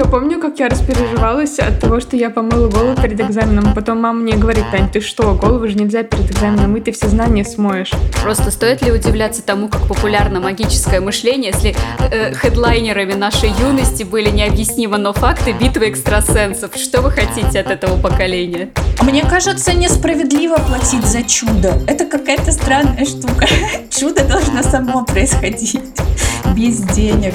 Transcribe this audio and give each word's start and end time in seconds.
Я 0.00 0.06
помню, 0.06 0.40
как 0.40 0.58
я 0.58 0.70
распереживалась 0.70 1.58
от 1.58 1.78
того, 1.78 2.00
что 2.00 2.16
я 2.16 2.30
помыла 2.30 2.70
голову 2.70 2.96
перед 3.02 3.20
экзаменом. 3.20 3.74
Потом 3.74 4.00
мама 4.00 4.20
мне 4.20 4.34
говорит, 4.34 4.64
Тань, 4.72 4.88
ты 4.90 5.02
что, 5.02 5.34
голову 5.34 5.68
же 5.68 5.74
нельзя 5.74 6.04
перед 6.04 6.30
экзаменом, 6.30 6.74
и 6.74 6.80
ты 6.80 6.92
все 6.92 7.06
знания 7.08 7.44
смоешь. 7.44 7.90
Просто 8.22 8.50
стоит 8.50 8.80
ли 8.80 8.92
удивляться 8.92 9.42
тому, 9.42 9.68
как 9.68 9.86
популярно 9.86 10.40
магическое 10.40 11.00
мышление, 11.00 11.52
если 11.54 11.76
э, 12.10 12.32
хедлайнерами 12.32 13.12
нашей 13.12 13.50
юности 13.60 14.04
были 14.04 14.30
необъяснимо, 14.30 14.96
но 14.96 15.12
факты 15.12 15.52
битвы 15.52 15.90
экстрасенсов? 15.90 16.74
Что 16.76 17.02
вы 17.02 17.10
хотите 17.10 17.60
от 17.60 17.70
этого 17.70 18.00
поколения? 18.00 18.70
Мне 19.02 19.22
кажется, 19.22 19.74
несправедливо 19.74 20.56
платить 20.56 21.04
за 21.04 21.22
чудо. 21.24 21.74
Это 21.86 22.06
какая-то 22.06 22.52
странная 22.52 23.04
штука. 23.04 23.46
Чудо 23.90 24.24
должно 24.24 24.62
само 24.62 25.04
происходить 25.04 25.78
без 26.56 26.78
денег. 26.78 27.34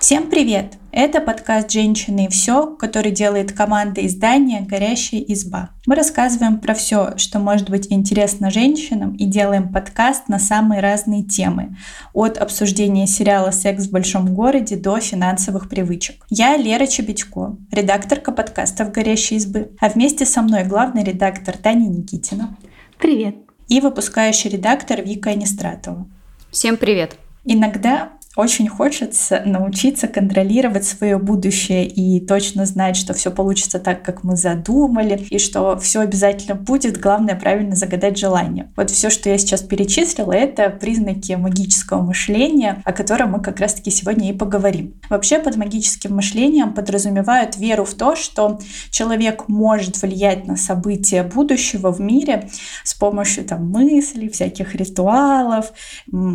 Всем 0.00 0.30
привет! 0.30 0.78
Это 0.92 1.20
подкаст 1.20 1.70
«Женщины 1.70 2.24
и 2.24 2.28
все», 2.30 2.74
который 2.74 3.12
делает 3.12 3.52
команда 3.52 4.04
издания 4.06 4.62
«Горящая 4.62 5.20
изба». 5.20 5.72
Мы 5.86 5.94
рассказываем 5.94 6.58
про 6.58 6.72
все, 6.72 7.18
что 7.18 7.38
может 7.38 7.68
быть 7.68 7.88
интересно 7.92 8.50
женщинам 8.50 9.14
и 9.14 9.26
делаем 9.26 9.70
подкаст 9.70 10.28
на 10.28 10.38
самые 10.38 10.80
разные 10.80 11.22
темы. 11.22 11.76
От 12.14 12.38
обсуждения 12.38 13.06
сериала 13.06 13.50
«Секс 13.50 13.88
в 13.88 13.90
большом 13.90 14.34
городе» 14.34 14.76
до 14.76 14.98
финансовых 15.00 15.68
привычек. 15.68 16.24
Я 16.30 16.56
Лера 16.56 16.86
Чебедько, 16.86 17.58
редакторка 17.70 18.32
подкастов 18.32 18.92
«Горящей 18.92 19.36
избы», 19.36 19.72
а 19.80 19.90
вместе 19.90 20.24
со 20.24 20.40
мной 20.40 20.64
главный 20.64 21.04
редактор 21.04 21.58
Таня 21.58 21.88
Никитина. 21.88 22.56
Привет! 22.98 23.36
И 23.68 23.82
выпускающий 23.82 24.48
редактор 24.48 25.02
Вика 25.02 25.28
Анистратова. 25.28 26.08
Всем 26.50 26.78
привет! 26.78 27.18
Иногда 27.44 28.12
очень 28.40 28.68
хочется 28.68 29.42
научиться 29.44 30.08
контролировать 30.08 30.84
свое 30.84 31.18
будущее 31.18 31.86
и 31.86 32.24
точно 32.24 32.66
знать, 32.66 32.96
что 32.96 33.12
все 33.14 33.30
получится 33.30 33.78
так, 33.78 34.02
как 34.02 34.24
мы 34.24 34.36
задумали, 34.36 35.26
и 35.30 35.38
что 35.38 35.78
все 35.78 36.00
обязательно 36.00 36.54
будет. 36.54 36.98
Главное 36.98 37.36
правильно 37.36 37.76
загадать 37.76 38.18
желание. 38.18 38.72
Вот 38.76 38.90
все, 38.90 39.10
что 39.10 39.28
я 39.28 39.38
сейчас 39.38 39.62
перечислила, 39.62 40.32
это 40.32 40.70
признаки 40.70 41.32
магического 41.34 42.02
мышления, 42.02 42.82
о 42.84 42.92
котором 42.92 43.32
мы 43.32 43.40
как 43.42 43.60
раз-таки 43.60 43.90
сегодня 43.90 44.30
и 44.30 44.32
поговорим. 44.32 44.94
Вообще 45.10 45.38
под 45.38 45.56
магическим 45.56 46.16
мышлением 46.16 46.72
подразумевают 46.72 47.56
веру 47.56 47.84
в 47.84 47.94
то, 47.94 48.16
что 48.16 48.58
человек 48.90 49.48
может 49.48 50.00
влиять 50.00 50.46
на 50.46 50.56
события 50.56 51.22
будущего 51.22 51.92
в 51.92 52.00
мире 52.00 52.48
с 52.84 52.94
помощью 52.94 53.44
там 53.44 53.68
мыслей, 53.68 54.28
всяких 54.28 54.74
ритуалов, 54.74 55.72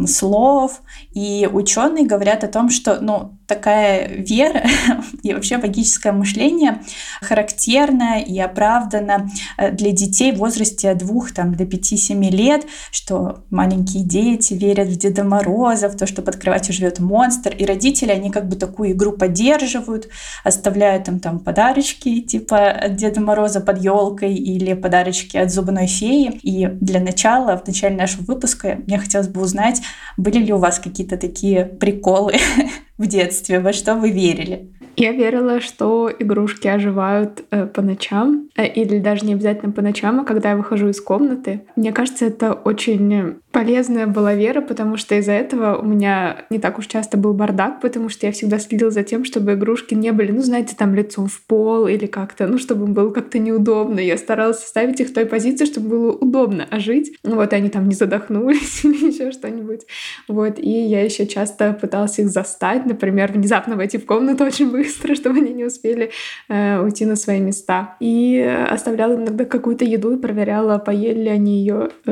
слов. 0.07 0.81
И 1.13 1.49
ученые 1.51 1.94
ученые 1.95 2.07
говорят 2.07 2.43
о 2.43 2.47
том, 2.47 2.69
что 2.69 2.99
ну, 3.01 3.37
такая 3.47 4.07
вера 4.07 4.63
и 5.23 5.33
вообще 5.33 5.57
магическое 5.57 6.11
мышление 6.11 6.81
характерно 7.21 8.21
и 8.21 8.39
оправдано 8.39 9.29
э, 9.57 9.71
для 9.71 9.91
детей 9.91 10.31
в 10.31 10.37
возрасте 10.37 10.91
от 10.91 10.97
2 10.99 11.27
там, 11.35 11.55
до 11.55 11.63
5-7 11.63 12.29
лет, 12.29 12.65
что 12.91 13.43
маленькие 13.49 14.03
дети 14.03 14.53
верят 14.53 14.89
в 14.89 14.97
Деда 14.97 15.23
Мороза, 15.23 15.89
в 15.89 15.95
то, 15.95 16.07
что 16.07 16.21
под 16.21 16.35
кроватью 16.35 16.73
живет 16.73 16.99
монстр, 16.99 17.55
и 17.55 17.65
родители, 17.65 18.11
они 18.11 18.29
как 18.29 18.47
бы 18.47 18.55
такую 18.55 18.91
игру 18.91 19.13
поддерживают, 19.13 20.09
оставляют 20.43 21.07
им 21.07 21.19
там 21.19 21.39
подарочки, 21.39 22.21
типа 22.21 22.71
от 22.71 22.95
Деда 22.95 23.21
Мороза 23.21 23.61
под 23.61 23.81
елкой 23.81 24.33
или 24.33 24.73
подарочки 24.73 25.37
от 25.37 25.51
зубной 25.51 25.87
феи. 25.87 26.39
И 26.43 26.65
для 26.65 26.99
начала, 26.99 27.57
в 27.57 27.67
начале 27.67 27.95
нашего 27.95 28.23
выпуска, 28.23 28.79
мне 28.87 28.97
хотелось 28.97 29.27
бы 29.27 29.41
узнать, 29.41 29.81
были 30.17 30.39
ли 30.39 30.53
у 30.53 30.57
вас 30.57 30.79
какие-то 30.79 31.17
такие 31.17 31.65
приколы 31.79 32.33
в 32.97 33.07
детстве? 33.07 33.59
Во 33.59 33.73
что 33.73 33.95
вы 33.95 34.11
верили? 34.11 34.73
Я 34.97 35.11
верила, 35.11 35.59
что 35.59 36.09
игрушки 36.17 36.67
оживают 36.67 37.45
э, 37.51 37.65
по 37.65 37.81
ночам, 37.81 38.44
или 38.63 38.99
даже 38.99 39.25
не 39.25 39.33
обязательно 39.33 39.71
по 39.71 39.81
ночам, 39.81 40.21
а 40.21 40.23
когда 40.23 40.51
я 40.51 40.57
выхожу 40.57 40.89
из 40.89 41.01
комнаты. 41.01 41.61
Мне 41.75 41.91
кажется, 41.91 42.25
это 42.25 42.53
очень 42.53 43.35
полезная 43.51 44.05
была 44.05 44.33
вера, 44.33 44.61
потому 44.61 44.97
что 44.97 45.15
из-за 45.15 45.31
этого 45.31 45.77
у 45.77 45.85
меня 45.85 46.45
не 46.49 46.59
так 46.59 46.77
уж 46.77 46.87
часто 46.87 47.17
был 47.17 47.33
бардак, 47.33 47.79
потому 47.79 48.09
что 48.09 48.25
я 48.25 48.33
всегда 48.33 48.59
следила 48.59 48.91
за 48.91 49.03
тем, 49.03 49.23
чтобы 49.23 49.53
игрушки 49.53 49.93
не 49.93 50.11
были, 50.11 50.31
ну, 50.31 50.41
знаете, 50.41 50.75
там 50.77 50.93
лицом 50.93 51.27
в 51.27 51.41
пол 51.41 51.87
или 51.87 52.05
как-то, 52.05 52.47
ну, 52.47 52.57
чтобы 52.57 52.85
было 52.87 53.11
как-то 53.11 53.39
неудобно. 53.39 53.99
Я 53.99 54.17
старалась 54.17 54.59
составить 54.59 54.99
их 54.99 55.09
в 55.09 55.13
той 55.13 55.25
позиции, 55.25 55.65
чтобы 55.65 55.89
было 55.89 56.11
удобно 56.11 56.65
ожить. 56.69 57.13
Вот, 57.23 57.53
и 57.53 57.55
они 57.55 57.69
там 57.69 57.87
не 57.87 57.95
задохнулись 57.95 58.83
или 58.83 59.07
еще 59.07 59.31
что-нибудь. 59.31 59.81
Вот, 60.27 60.59
и 60.59 60.69
я 60.69 61.01
еще 61.03 61.25
часто 61.25 61.73
пыталась 61.73 62.19
их 62.19 62.29
застать, 62.29 62.85
например, 62.85 63.31
внезапно 63.31 63.75
войти 63.75 63.97
в 63.97 64.05
комнату 64.05 64.43
очень 64.45 64.69
быстро, 64.69 65.15
чтобы 65.15 65.37
они 65.39 65.53
не 65.53 65.65
успели 65.65 66.11
э, 66.49 66.81
уйти 66.81 67.05
на 67.05 67.15
свои 67.15 67.39
места. 67.39 67.95
И 67.99 68.44
оставляла 68.45 69.15
иногда 69.15 69.45
какую-то 69.45 69.85
еду 69.85 70.13
и 70.13 70.21
проверяла, 70.21 70.77
поели 70.77 71.23
ли 71.23 71.29
они 71.29 71.59
ее. 71.59 71.89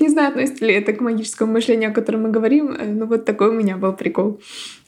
Не 0.00 0.08
знаю, 0.08 0.28
относится 0.28 0.64
ли 0.64 0.74
это 0.74 0.92
к 0.92 1.00
магическому 1.00 1.52
мышлению, 1.52 1.90
о 1.90 1.94
котором 1.94 2.22
мы 2.22 2.30
говорим, 2.30 2.76
но 2.98 3.06
вот 3.06 3.24
такой 3.24 3.48
у 3.48 3.52
меня 3.52 3.76
был 3.76 3.92
прикол. 3.92 4.40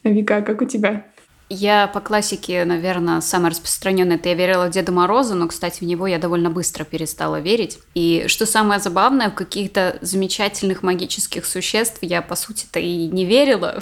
Вика, 0.03 0.41
как 0.41 0.61
у 0.61 0.65
тебя? 0.65 1.05
Я 1.49 1.87
по 1.87 2.01
классике, 2.01 2.65
наверное, 2.65 3.21
самая 3.21 3.51
распространенная, 3.51 4.17
это 4.17 4.29
я 4.29 4.35
верила 4.35 4.65
в 4.67 4.71
Деда 4.71 4.91
Мороза, 4.91 5.33
но, 5.33 5.47
кстати, 5.47 5.79
в 5.79 5.83
него 5.83 6.05
я 6.05 6.17
довольно 6.17 6.49
быстро 6.49 6.83
перестала 6.83 7.39
верить. 7.39 7.79
И 7.93 8.25
что 8.27 8.45
самое 8.45 8.81
забавное, 8.81 9.29
в 9.29 9.33
каких-то 9.33 9.97
замечательных 10.01 10.83
магических 10.83 11.45
существ 11.45 11.99
я, 12.01 12.21
по 12.21 12.35
сути-то, 12.35 12.79
и 12.79 13.07
не 13.07 13.25
верила. 13.25 13.81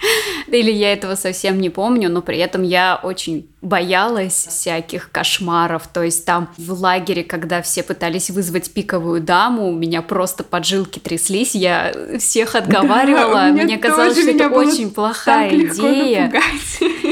Или 0.48 0.70
я 0.70 0.92
этого 0.92 1.14
совсем 1.14 1.58
не 1.58 1.70
помню, 1.70 2.10
но 2.10 2.20
при 2.20 2.36
этом 2.38 2.62
я 2.62 3.00
очень 3.02 3.48
боялась 3.62 4.46
всяких 4.48 5.10
кошмаров. 5.10 5.88
То 5.88 6.02
есть 6.02 6.24
там 6.24 6.50
в 6.56 6.72
лагере, 6.72 7.24
когда 7.24 7.62
все 7.62 7.82
пытались 7.82 8.30
вызвать 8.30 8.70
пиковую 8.72 9.20
даму, 9.20 9.68
у 9.68 9.72
меня 9.72 10.02
просто 10.02 10.44
поджилки 10.44 10.98
тряслись, 10.98 11.54
я 11.54 11.92
всех 12.18 12.54
отговаривала. 12.54 13.32
Да, 13.32 13.48
Мне 13.48 13.78
казалось, 13.78 14.20
что 14.20 14.30
это 14.30 14.50
очень 14.50 14.90
плохая 14.90 15.50
идея. 15.50 16.32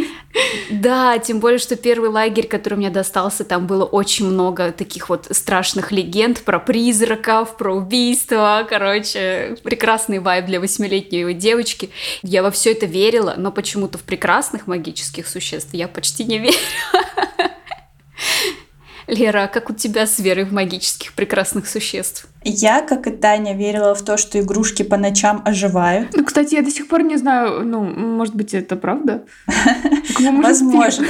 Да, 0.71 1.19
тем 1.19 1.41
более, 1.41 1.59
что 1.59 1.77
первый 1.77 2.11
лагерь, 2.11 2.49
который 2.49 2.75
мне 2.75 2.91
достался, 2.91 3.45
там 3.45 3.67
было 3.67 3.85
очень 3.85 4.27
много 4.27 4.73
таких 4.73 5.09
вот 5.09 5.29
страшных 5.31 5.93
легенд 5.93 6.43
про 6.43 6.59
призраков, 6.59 7.57
про 7.57 7.75
убийства, 7.75 8.67
короче, 8.69 9.57
прекрасный 9.63 10.19
вайб 10.19 10.47
для 10.47 10.61
восьмилетней 10.61 11.35
девочки. 11.35 11.91
Я 12.23 12.43
во 12.43 12.51
все 12.51 12.73
это 12.73 12.87
верила, 12.87 13.35
но 13.37 13.53
почему-то 13.53 13.99
в 13.99 14.03
прекрасных 14.03 14.67
магических 14.67 15.29
существ 15.29 15.73
я 15.73 15.87
почти 15.89 16.25
не 16.25 16.39
верила. 16.39 16.59
Лера, 19.07 19.45
а 19.45 19.49
как 19.49 19.71
у 19.71 19.75
тебя 19.75 20.07
с 20.07 20.19
верой 20.19 20.45
в 20.45 20.53
магических 20.53 21.13
прекрасных 21.13 21.69
существ? 21.69 22.27
Я, 22.45 22.83
как 22.83 23.07
и 23.07 23.11
Таня, 23.11 23.55
верила 23.55 23.95
в 23.95 24.03
то, 24.03 24.17
что 24.17 24.39
игрушки 24.39 24.83
по 24.83 24.97
ночам 24.97 25.43
оживают. 25.45 26.11
Ну, 26.15 26.25
кстати, 26.25 26.55
я 26.55 26.63
до 26.63 26.71
сих 26.71 26.89
пор 26.89 27.03
не 27.03 27.17
знаю, 27.17 27.65
ну, 27.65 27.83
может 27.83 28.35
быть, 28.35 28.55
это 28.55 28.77
правда? 28.77 29.25
Возможно. 30.21 31.07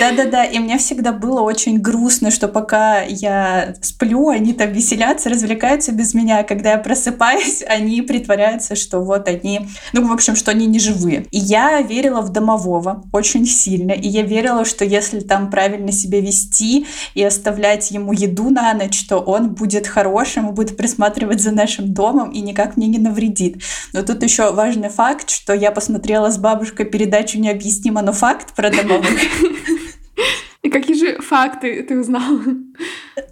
Да-да-да, 0.00 0.44
и 0.44 0.58
мне 0.58 0.78
всегда 0.78 1.12
было 1.12 1.40
очень 1.40 1.78
грустно, 1.78 2.30
что 2.30 2.48
пока 2.48 3.02
я 3.02 3.74
сплю, 3.80 4.28
они 4.28 4.52
там 4.52 4.72
веселятся, 4.72 5.30
развлекаются 5.30 5.92
без 5.92 6.14
меня. 6.14 6.42
Когда 6.42 6.72
я 6.72 6.78
просыпаюсь, 6.78 7.62
они 7.66 8.02
притворяются, 8.02 8.76
что 8.76 9.00
вот 9.00 9.28
они, 9.28 9.68
ну, 9.92 10.06
в 10.06 10.12
общем, 10.12 10.36
что 10.36 10.50
они 10.50 10.66
не 10.66 10.78
живые. 10.78 11.26
И 11.30 11.38
я 11.38 11.80
верила 11.80 12.20
в 12.20 12.30
домового 12.30 13.04
очень 13.12 13.46
сильно, 13.46 13.92
и 13.92 14.08
я 14.08 14.22
верила, 14.22 14.64
что 14.64 14.84
если 14.84 15.20
там 15.20 15.50
правильно 15.50 15.92
себя 15.92 16.20
вести 16.20 16.86
и 17.14 17.22
оставлять 17.22 17.90
ему 17.90 18.12
еду 18.12 18.50
на 18.50 18.74
ночь, 18.74 19.06
то 19.06 19.18
он 19.18 19.50
будет 19.50 19.86
хорошим 19.86 20.37
и 20.46 20.52
будет 20.52 20.76
присматривать 20.76 21.40
за 21.40 21.50
нашим 21.50 21.92
домом 21.92 22.30
и 22.30 22.40
никак 22.40 22.76
мне 22.76 22.86
не 22.86 22.98
навредит. 22.98 23.62
Но 23.92 24.02
тут 24.02 24.22
еще 24.22 24.52
важный 24.52 24.88
факт, 24.88 25.30
что 25.30 25.52
я 25.52 25.72
посмотрела 25.72 26.30
с 26.30 26.38
бабушкой 26.38 26.86
передачу 26.86 27.38
«Необъяснимо, 27.38 28.02
но 28.02 28.12
факт» 28.12 28.54
про 28.54 28.70
домовых. 28.70 29.08
И 30.62 30.70
какие 30.70 30.96
же 30.96 31.22
факты 31.22 31.82
ты 31.82 31.98
узнала? 31.98 32.40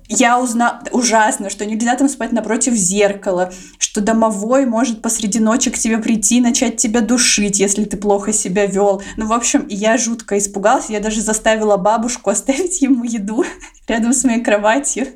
Я 0.09 0.41
узнала 0.41 0.81
ужасно, 0.93 1.51
что 1.51 1.67
нельзя 1.67 1.97
там 1.97 2.09
спать 2.09 2.33
напротив 2.33 2.75
зеркала, 2.75 3.53
что 3.79 4.01
домовой 4.01 4.67
может 4.67 5.03
посреди 5.03 5.41
ночи 5.41 5.71
к 5.71 5.79
тебе 5.79 5.99
прийти 5.99 6.39
и 6.39 6.41
начать 6.41 6.77
тебя 6.77 7.01
душить, 7.01 7.59
если 7.59 7.85
ты 7.85 7.97
плохо 7.97 8.33
себя 8.33 8.67
вел. 8.67 9.03
Ну, 9.17 9.27
в 9.27 9.33
общем, 9.33 9.67
я 9.69 9.99
жутко 9.99 10.39
испугалась. 10.39 10.91
Я 10.91 11.01
даже 11.01 11.21
заставила 11.21 11.77
бабушку 11.77 12.31
оставить 12.31 12.83
ему 12.83 13.05
еду 13.05 13.45
рядом 13.89 14.13
с 14.13 14.25
моей 14.25 14.43
кроватью. 14.43 15.07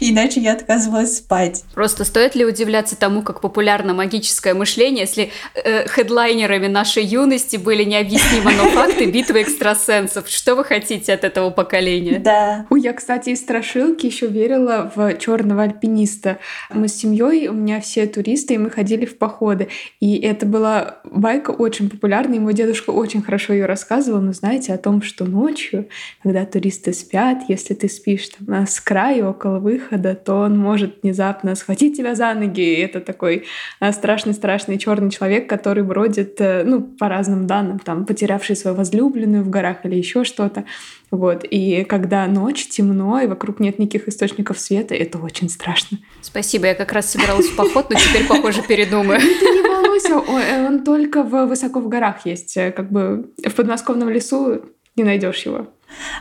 иначе 0.00 0.40
я 0.40 0.52
отказывалась 0.52 1.18
спать. 1.18 1.64
Просто 1.74 2.04
стоит 2.04 2.34
ли 2.34 2.44
удивляться 2.44 2.96
тому, 2.96 3.22
как 3.22 3.40
популярно 3.40 3.94
магическое 3.94 4.54
мышление, 4.54 5.02
если 5.02 5.30
э, 5.54 5.88
хедлайнерами 5.88 6.66
нашей 6.66 7.04
юности 7.04 7.56
были 7.56 7.84
необъяснимо, 7.84 8.52
но 8.52 8.64
факты 8.70 9.06
битвы 9.06 9.42
экстрасенсов? 9.42 10.28
Что 10.28 10.54
вы 10.54 10.64
хотите 10.64 11.12
от 11.12 11.24
этого 11.24 11.50
поколения? 11.50 12.18
Да. 12.18 12.66
Ой, 12.70 12.80
я, 12.80 12.92
кстати, 12.92 13.30
из 13.30 13.40
страшилки 13.40 14.01
еще 14.04 14.26
верила 14.26 14.90
в 14.94 15.14
черного 15.18 15.62
альпиниста. 15.62 16.38
Мы 16.72 16.88
с 16.88 16.94
семьей, 16.94 17.48
у 17.48 17.52
меня 17.52 17.80
все 17.80 18.06
туристы, 18.06 18.54
и 18.54 18.58
мы 18.58 18.70
ходили 18.70 19.04
в 19.04 19.18
походы. 19.18 19.68
И 20.00 20.18
это 20.18 20.46
была 20.46 20.98
байка 21.04 21.50
очень 21.50 21.90
популярная, 21.90 22.36
и 22.36 22.40
мой 22.40 22.54
дедушка 22.54 22.90
очень 22.90 23.22
хорошо 23.22 23.52
ее 23.52 23.66
рассказывал. 23.66 24.20
Но 24.20 24.32
знаете 24.32 24.72
о 24.74 24.78
том, 24.78 25.02
что 25.02 25.24
ночью, 25.24 25.88
когда 26.22 26.44
туристы 26.44 26.92
спят, 26.92 27.42
если 27.48 27.74
ты 27.74 27.88
спишь 27.88 28.28
там 28.28 28.66
с 28.66 28.80
краю 28.80 29.30
около 29.30 29.58
выхода, 29.58 30.14
то 30.14 30.34
он 30.40 30.58
может 30.58 31.02
внезапно 31.02 31.54
схватить 31.54 31.96
тебя 31.96 32.14
за 32.14 32.34
ноги. 32.34 32.60
И 32.60 32.80
это 32.80 33.00
такой 33.00 33.44
страшный-страшный 33.80 34.78
черный 34.78 35.10
человек, 35.10 35.48
который 35.48 35.82
бродит, 35.82 36.40
э, 36.40 36.64
ну, 36.64 36.82
по 36.82 37.08
разным 37.08 37.46
данным, 37.46 37.78
там, 37.78 38.06
потерявший 38.06 38.56
свою 38.56 38.76
возлюбленную 38.76 39.44
в 39.44 39.50
горах 39.50 39.84
или 39.84 39.96
еще 39.96 40.24
что-то. 40.24 40.64
Вот. 41.12 41.44
И 41.44 41.84
когда 41.84 42.26
ночь, 42.26 42.66
темно, 42.68 43.20
и 43.20 43.26
вокруг 43.26 43.60
нет 43.60 43.78
никаких 43.78 44.08
источников 44.08 44.58
света, 44.58 44.94
это 44.94 45.18
очень 45.18 45.50
страшно. 45.50 45.98
Спасибо, 46.22 46.66
я 46.68 46.74
как 46.74 46.90
раз 46.92 47.10
собиралась 47.10 47.48
в 47.48 47.54
поход, 47.54 47.90
но 47.90 47.98
теперь, 47.98 48.26
похоже, 48.26 48.62
передумаю. 48.62 49.20
Ты 49.20 49.44
не 49.44 49.68
волнуйся, 49.68 50.18
он 50.66 50.82
только 50.84 51.22
в, 51.22 51.44
высоко 51.44 51.80
в 51.80 51.88
горах 51.88 52.24
есть. 52.24 52.56
Э, 52.56 52.72
как 52.72 52.90
бы 52.90 53.30
в 53.44 53.54
подмосковном 53.54 54.08
лесу 54.08 54.62
не 54.96 55.04
найдешь 55.04 55.44
его. 55.44 55.68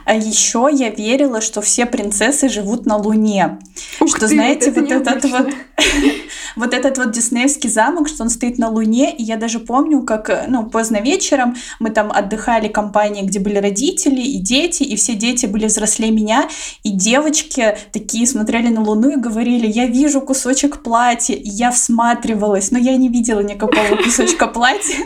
А 0.04 0.14
еще 0.14 0.70
я 0.70 0.90
верила, 0.90 1.40
что 1.40 1.62
все 1.62 1.86
принцессы 1.86 2.50
живут 2.50 2.86
на 2.86 2.98
Луне. 2.98 3.60
Ух 4.02 4.10
что, 4.10 4.20
ты, 4.20 4.28
знаете, 4.28 4.72
вот, 4.72 4.82
вот 4.82 4.92
этот 4.92 5.24
вот 5.24 5.48
вот 6.56 6.74
этот 6.74 6.98
вот 6.98 7.12
диснеевский 7.12 7.70
замок, 7.70 8.08
что 8.08 8.24
он 8.24 8.30
стоит 8.30 8.58
на 8.58 8.70
Луне, 8.70 9.16
и 9.16 9.24
я 9.24 9.38
даже 9.38 9.60
помню, 9.60 10.04
как, 10.04 10.46
ну, 10.48 10.66
поздно 10.70 10.98
вечером 10.98 11.56
мы 11.80 11.90
там 11.90 12.12
отдыхали 12.12 12.68
компании, 12.68 13.24
где 13.24 13.40
были 13.40 13.58
родители 13.58 14.22
и 14.22 14.38
дети, 14.40 14.84
и 14.84 14.96
все 14.96 15.16
дети 15.16 15.46
были 15.46 15.66
взрослее 15.66 16.12
меня, 16.12 16.50
и 16.84 16.92
девочки 16.92 17.78
такие 17.92 18.28
смотрели 18.28 18.70
на 18.70 18.82
Луну 18.82 19.12
и 19.12 19.16
говорили, 19.16 19.68
я 19.68 19.88
вижу 19.88 20.22
кусочек 20.22 20.84
платья, 20.84 21.36
и 21.36 21.50
я 21.50 21.72
всматривалась, 21.72 22.72
но 22.72 22.78
я 22.78 22.96
не 22.98 23.10
видела 23.10 23.42
никакого 23.42 23.96
кусочка 24.04 24.48
платья. 24.48 25.06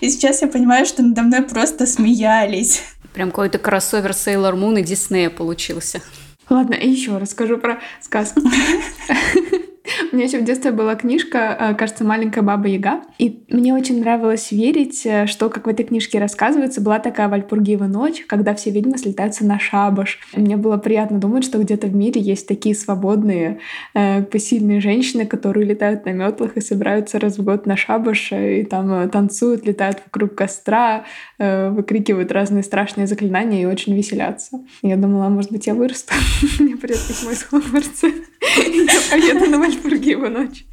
И 0.00 0.08
сейчас 0.08 0.42
я 0.42 0.48
понимаю, 0.48 0.86
что 0.86 1.02
надо 1.02 1.22
мной 1.22 1.42
просто 1.42 1.86
смеялись. 1.86 2.82
Прям 3.12 3.30
какой-то 3.30 3.58
кроссовер 3.58 4.10
Sailor 4.10 4.54
Moon 4.54 4.80
и 4.80 4.82
Диснея 4.82 5.30
получился. 5.30 6.02
Ладно, 6.48 6.74
еще 6.74 7.18
расскажу 7.18 7.58
про 7.58 7.80
сказку. 8.00 8.40
У 10.12 10.16
меня 10.16 10.26
еще 10.26 10.38
в 10.38 10.44
детстве 10.44 10.70
была 10.70 10.94
книжка, 10.94 11.56
э, 11.58 11.74
кажется, 11.74 12.04
«Маленькая 12.04 12.42
баба 12.42 12.68
Яга». 12.68 13.02
И 13.18 13.44
мне 13.48 13.74
очень 13.74 14.00
нравилось 14.00 14.52
верить, 14.52 15.04
э, 15.04 15.26
что, 15.26 15.48
как 15.48 15.66
в 15.66 15.68
этой 15.68 15.84
книжке 15.84 16.18
рассказывается, 16.18 16.80
была 16.80 16.98
такая 16.98 17.28
Вальпургиева 17.28 17.84
ночь, 17.84 18.24
когда 18.26 18.54
все 18.54 18.70
ведьмы 18.70 18.98
слетаются 18.98 19.44
на 19.44 19.58
шабаш. 19.58 20.20
И 20.34 20.40
мне 20.40 20.56
было 20.56 20.76
приятно 20.76 21.18
думать, 21.18 21.44
что 21.44 21.58
где-то 21.58 21.86
в 21.86 21.94
мире 21.94 22.20
есть 22.20 22.46
такие 22.46 22.74
свободные, 22.74 23.60
э, 23.94 24.22
посильные 24.22 24.80
женщины, 24.80 25.26
которые 25.26 25.66
летают 25.66 26.04
на 26.04 26.10
метлах 26.10 26.56
и 26.56 26.60
собираются 26.60 27.18
раз 27.18 27.38
в 27.38 27.44
год 27.44 27.66
на 27.66 27.76
шабаш, 27.76 28.32
и 28.32 28.64
там 28.64 29.08
танцуют, 29.10 29.66
летают 29.66 30.02
вокруг 30.04 30.34
костра, 30.34 31.04
выкрикивают 31.38 32.32
разные 32.32 32.62
страшные 32.62 33.06
заклинания 33.06 33.62
и 33.62 33.66
очень 33.66 33.94
веселятся. 33.94 34.60
Я 34.82 34.96
думала, 34.96 35.26
а 35.26 35.30
может 35.30 35.52
быть, 35.52 35.66
я 35.66 35.74
вырасту. 35.74 36.14
Мне 36.58 36.76
придет 36.76 37.00
письмо 37.06 37.30
из 37.30 37.42
Хогвартса. 37.42 38.08
Я 38.40 39.00
поеду 39.10 39.50
на 39.50 39.58
Вальпургиеву 39.58 40.28
ночь. 40.28 40.64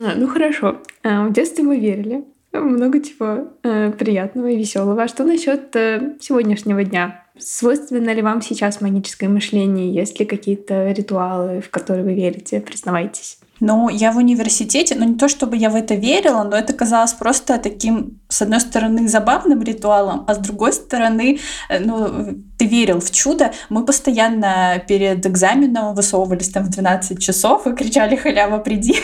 А, 0.00 0.14
ну 0.16 0.28
хорошо. 0.28 0.80
А, 1.02 1.26
в 1.26 1.32
детстве 1.32 1.64
мы 1.64 1.78
верили. 1.78 2.24
Много 2.52 3.00
чего 3.00 3.52
э, 3.62 3.92
приятного 3.92 4.48
и 4.48 4.56
веселого. 4.56 5.04
А 5.04 5.08
что 5.08 5.24
насчет 5.24 5.74
э, 5.76 6.16
сегодняшнего 6.20 6.82
дня? 6.82 7.24
Свойственно 7.38 8.12
ли 8.12 8.22
вам 8.22 8.42
сейчас 8.42 8.80
магическое 8.80 9.28
мышление? 9.28 9.94
Есть 9.94 10.18
ли 10.18 10.26
какие-то 10.26 10.90
ритуалы, 10.90 11.60
в 11.60 11.70
которые 11.70 12.04
вы 12.04 12.14
верите? 12.14 12.60
Признавайтесь. 12.60 13.38
Ну, 13.60 13.88
я 13.88 14.10
в 14.10 14.16
университете, 14.16 14.96
ну 14.98 15.04
не 15.04 15.16
то 15.16 15.28
чтобы 15.28 15.56
я 15.56 15.70
в 15.70 15.76
это 15.76 15.94
верила, 15.94 16.42
но 16.42 16.56
это 16.56 16.72
казалось 16.72 17.12
просто 17.12 17.58
таким, 17.58 18.19
с 18.30 18.42
одной 18.42 18.60
стороны, 18.60 19.08
забавным 19.08 19.62
ритуалом, 19.62 20.24
а 20.26 20.34
с 20.34 20.38
другой 20.38 20.72
стороны, 20.72 21.38
э, 21.68 21.78
ну, 21.80 22.42
ты 22.58 22.66
верил 22.66 23.00
в 23.00 23.10
чудо. 23.10 23.52
Мы 23.68 23.84
постоянно 23.84 24.82
перед 24.88 25.26
экзаменом 25.26 25.94
высовывались 25.94 26.48
там 26.48 26.64
в 26.64 26.70
12 26.70 27.22
часов 27.22 27.66
и 27.66 27.74
кричали 27.74 28.16
«Халява, 28.16 28.58
приди!» 28.58 28.96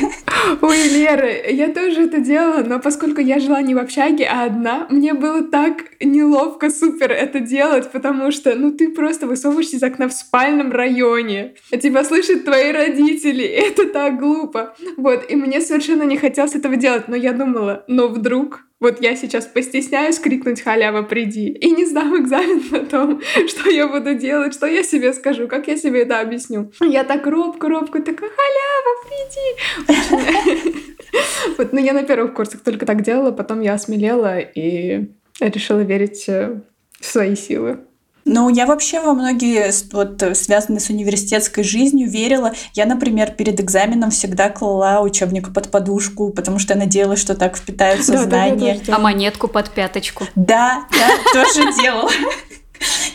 Ой, 0.62 0.88
Лера, 0.88 1.28
я 1.50 1.69
тоже 1.69 2.05
это 2.05 2.20
делала, 2.20 2.62
но 2.62 2.78
поскольку 2.78 3.20
я 3.20 3.40
жила 3.40 3.61
не 3.62 3.75
в 3.75 3.78
общаге, 3.78 4.28
а 4.31 4.44
одна, 4.44 4.87
мне 4.90 5.12
было 5.14 5.43
так 5.43 5.76
неловко 6.00 6.70
супер 6.70 7.11
это 7.11 7.40
делать, 7.40 7.90
потому 7.90 8.31
что, 8.31 8.55
ну, 8.55 8.70
ты 8.70 8.88
просто 8.88 9.26
высовываешься 9.26 9.76
из 9.76 9.82
окна 9.82 10.08
в 10.08 10.12
спальном 10.12 10.72
районе, 10.72 11.55
а 11.72 11.76
тебя 11.76 12.05
слышат 12.05 12.44
твои 12.44 12.72
родители, 12.72 13.44
это 13.44 13.87
так 13.87 14.19
глупо 14.19 14.37
глупо. 14.46 14.75
Вот, 14.96 15.31
и 15.31 15.37
мне 15.37 15.61
совершенно 15.61 16.02
не 16.02 16.17
хотелось 16.17 16.55
этого 16.55 16.76
делать, 16.76 17.08
но 17.08 17.17
я 17.17 17.32
думала, 17.32 17.84
но 17.88 18.08
вдруг 18.08 18.66
вот 18.78 19.00
я 19.00 19.17
сейчас 19.17 19.46
постесняюсь 19.46 20.19
крикнуть 20.19 20.61
«Халява, 20.61 21.02
приди!» 21.02 21.49
и 21.49 21.70
не 21.70 21.87
сдам 21.87 22.23
экзамен 22.23 22.62
потом, 22.70 23.23
что 23.49 23.70
я 23.70 23.88
буду 23.88 24.14
делать, 24.14 24.52
что 24.52 24.67
я 24.67 24.82
себе 24.82 25.12
скажу, 25.14 25.49
как 25.49 25.67
я 25.69 25.76
себе 25.76 26.02
это 26.02 26.20
объясню. 26.20 26.70
Я 26.81 27.05
так 27.05 27.26
робко-робко 27.26 28.02
такая 28.02 28.31
«Халява, 28.31 28.96
приди!» 29.08 30.87
Вот, 31.56 31.73
но 31.73 31.81
я 31.81 31.94
на 31.94 32.02
первых 32.02 32.34
курсах 32.34 32.61
только 32.61 32.84
так 32.84 33.02
делала, 33.02 33.31
потом 33.31 33.61
я 33.61 33.75
осмелела 33.75 34.38
и 34.40 35.06
решила 35.40 35.81
верить 35.81 36.29
э, 36.29 36.61
в 37.00 37.06
свои 37.06 37.34
силы. 37.34 37.86
Ну, 38.28 38.49
я 38.49 38.67
вообще 38.67 39.00
во 39.00 39.14
многие 39.14 39.70
вот 39.93 40.37
связанные 40.37 40.81
с 40.81 40.90
университетской 40.90 41.62
жизнью 41.62 42.11
верила. 42.11 42.52
Я, 42.75 42.84
например, 42.84 43.31
перед 43.31 43.61
экзаменом 43.61 44.11
всегда 44.11 44.50
клала 44.50 45.00
учебник 45.00 45.55
под 45.55 45.70
подушку, 45.70 46.31
потому 46.31 46.58
что 46.58 46.75
я 46.75 46.81
надеялась, 46.81 47.20
что 47.20 47.37
так 47.37 47.56
впитаются 47.56 48.12
да, 48.12 48.23
знания. 48.25 48.81
Да, 48.84 48.96
а 48.96 48.99
монетку 48.99 49.46
под 49.46 49.70
пяточку. 49.70 50.25
Да, 50.34 50.87
да, 50.90 51.08
тоже 51.32 51.73
делала. 51.81 52.11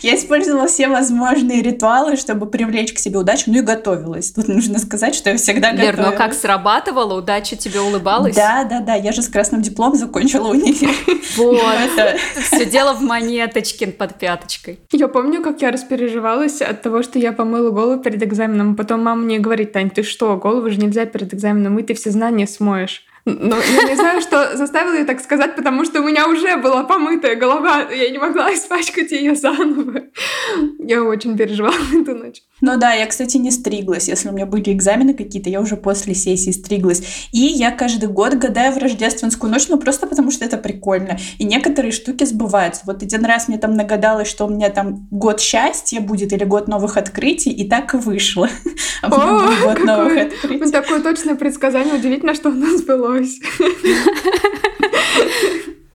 Я 0.02 0.16
использовала 0.16 0.66
все 0.66 0.88
возможные 0.88 1.62
ритуалы, 1.62 2.16
чтобы 2.16 2.46
привлечь 2.46 2.92
к 2.92 2.98
себе 2.98 3.18
удачу, 3.18 3.44
ну 3.46 3.58
и 3.58 3.60
готовилась. 3.60 4.32
Тут 4.32 4.48
нужно 4.48 4.78
сказать, 4.80 5.14
что 5.14 5.30
я 5.30 5.36
всегда 5.36 5.70
Лер, 5.70 5.92
готовилась. 5.92 6.12
но 6.12 6.16
как 6.16 6.34
срабатывала? 6.34 7.18
Удача 7.18 7.56
тебе 7.56 7.80
улыбалась? 7.80 8.34
Да, 8.34 8.64
да, 8.64 8.80
да. 8.80 8.94
Я 8.94 9.12
же 9.12 9.22
с 9.22 9.28
красным 9.28 9.62
дипломом 9.62 9.96
закончила 9.96 10.48
универ. 10.48 10.90
Вот. 11.36 11.60
Все 12.36 12.66
дело 12.66 12.94
в 12.94 13.00
монеточке 13.02 13.86
под 13.86 14.18
пяточкой. 14.18 14.80
Я 14.90 15.08
помню, 15.08 15.42
как 15.42 15.62
я 15.62 15.70
распереживалась 15.70 16.60
от 16.60 16.82
того, 16.82 17.02
что 17.02 17.18
я 17.18 17.32
помыла 17.32 17.70
голову 17.70 18.02
перед 18.02 18.22
экзаменом. 18.22 18.76
Потом 18.76 19.02
мама 19.02 19.22
мне 19.22 19.38
говорит, 19.38 19.72
Тань, 19.72 19.90
ты 19.90 20.02
что, 20.02 20.36
голову 20.36 20.68
же 20.70 20.78
нельзя 20.78 21.06
перед 21.06 21.32
экзаменом 21.32 21.74
мыть, 21.74 21.86
ты 21.86 21.94
все 21.94 22.10
знания 22.10 22.46
смоешь. 22.46 23.04
Но 23.24 23.56
я 23.56 23.88
не 23.88 23.94
знаю, 23.94 24.20
что 24.20 24.56
заставило 24.56 24.94
ее 24.94 25.04
так 25.04 25.20
сказать, 25.20 25.54
потому 25.54 25.84
что 25.84 26.00
у 26.00 26.04
меня 26.04 26.26
уже 26.26 26.56
была 26.56 26.82
помытая 26.82 27.36
голова, 27.36 27.82
я 27.90 28.10
не 28.10 28.18
могла 28.18 28.52
испачкать 28.52 29.12
ее 29.12 29.36
заново. 29.36 30.02
Я 30.80 31.04
очень 31.04 31.36
переживала 31.36 31.74
эту 32.00 32.16
ночь. 32.16 32.42
Ну 32.60 32.76
да, 32.78 32.92
я, 32.92 33.06
кстати, 33.06 33.36
не 33.36 33.50
стриглась. 33.50 34.08
Если 34.08 34.28
у 34.28 34.32
меня 34.32 34.46
были 34.46 34.72
экзамены 34.72 35.14
какие-то, 35.14 35.50
я 35.50 35.60
уже 35.60 35.76
после 35.76 36.14
сессии 36.14 36.50
стриглась. 36.50 37.28
И 37.32 37.38
я 37.38 37.70
каждый 37.70 38.08
год 38.08 38.34
гадаю 38.34 38.72
в 38.72 38.78
рождественскую 38.78 39.50
ночь, 39.50 39.68
ну 39.68 39.78
просто 39.78 40.06
потому 40.06 40.30
что 40.30 40.44
это 40.44 40.56
прикольно. 40.56 41.18
И 41.38 41.44
некоторые 41.44 41.92
штуки 41.92 42.24
сбываются. 42.24 42.82
Вот 42.86 43.02
один 43.02 43.24
раз 43.24 43.48
мне 43.48 43.58
там 43.58 43.74
нагадалось, 43.76 44.28
что 44.28 44.46
у 44.46 44.48
меня 44.48 44.70
там 44.70 45.06
год 45.10 45.40
счастья 45.40 46.00
будет 46.00 46.32
или 46.32 46.44
год 46.44 46.68
новых 46.68 46.96
открытий, 46.96 47.50
и 47.50 47.68
так 47.68 47.94
и 47.94 47.98
вышло. 47.98 48.48
А 49.02 49.08
О, 49.08 49.64
год 49.64 49.84
новых 49.84 50.16
открытий. 50.16 50.70
Такое 50.70 51.00
точное 51.00 51.34
предсказание. 51.34 51.94
Удивительно, 51.94 52.34
что 52.34 52.50
у 52.50 52.52
нас 52.52 52.80
сбылось. 53.12 53.40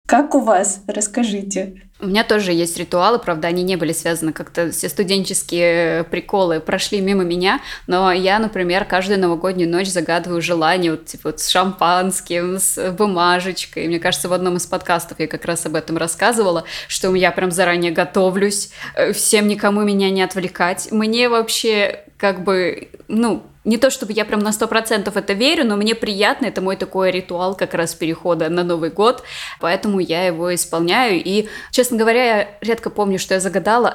Как 0.06 0.36
у 0.36 0.40
вас? 0.40 0.84
Расскажите. 0.88 1.82
У 2.00 2.08
меня 2.08 2.24
тоже 2.24 2.54
есть 2.54 2.78
ритуалы, 2.78 3.20
правда, 3.20 3.50
они 3.50 3.64
не 3.64 3.76
были 3.76 3.92
связаны 3.92 4.32
как-то, 4.32 4.72
все 4.72 4.88
студенческие 4.88 6.04
приколы 6.06 6.60
прошли 6.60 7.02
мимо 7.02 7.24
меня, 7.24 7.60
но 7.88 8.12
я, 8.12 8.38
например, 8.38 8.86
каждую 8.86 9.20
новогоднюю 9.20 9.70
ночь 9.70 9.88
загадываю 9.88 10.42
желание 10.42 10.92
вот, 10.92 11.08
типа, 11.08 11.30
вот 11.30 11.42
с 11.42 11.50
шампанским, 11.50 12.60
с 12.60 12.92
бумажечкой. 12.92 13.88
Мне 13.88 14.00
кажется, 14.00 14.30
в 14.30 14.34
одном 14.34 14.58
из 14.58 14.68
подкастов 14.68 15.20
я 15.20 15.28
как 15.28 15.44
раз 15.44 15.66
об 15.66 15.76
этом 15.76 15.98
рассказывала, 15.98 16.66
что 16.88 17.14
я 17.16 17.32
прям 17.32 17.52
заранее 17.52 17.92
готовлюсь, 17.92 18.70
э, 18.96 19.12
всем 19.12 19.48
никому 19.48 19.82
меня 19.82 20.12
не 20.12 20.22
отвлекать. 20.22 20.90
Мне 20.92 21.30
вообще 21.30 22.06
как 22.18 22.44
бы, 22.44 22.90
ну, 23.08 23.44
не 23.68 23.78
то 23.78 23.90
чтобы 23.90 24.14
я 24.14 24.24
прям 24.24 24.40
на 24.40 24.54
сто 24.54 24.68
процентов 24.68 25.18
это 25.18 25.34
верю, 25.34 25.66
но 25.66 25.76
мне 25.76 25.94
приятно, 25.94 26.46
это 26.46 26.62
мой 26.62 26.78
такой 26.78 27.12
ритуал 27.12 27.56
как 27.56 27.74
раз 27.74 27.94
перехода 27.94 28.50
на 28.50 28.64
Новый 28.64 28.92
год, 28.92 29.24
поэтому 29.60 30.00
я 30.00 30.26
его 30.26 30.56
исполняю. 30.56 31.22
И, 31.24 31.50
честно 31.72 31.98
Честно 31.98 32.04
говоря, 32.04 32.26
я 32.26 32.50
редко 32.62 32.92
помню, 32.92 33.18
что 33.18 33.34
я 33.34 33.40
загадала, 33.40 33.92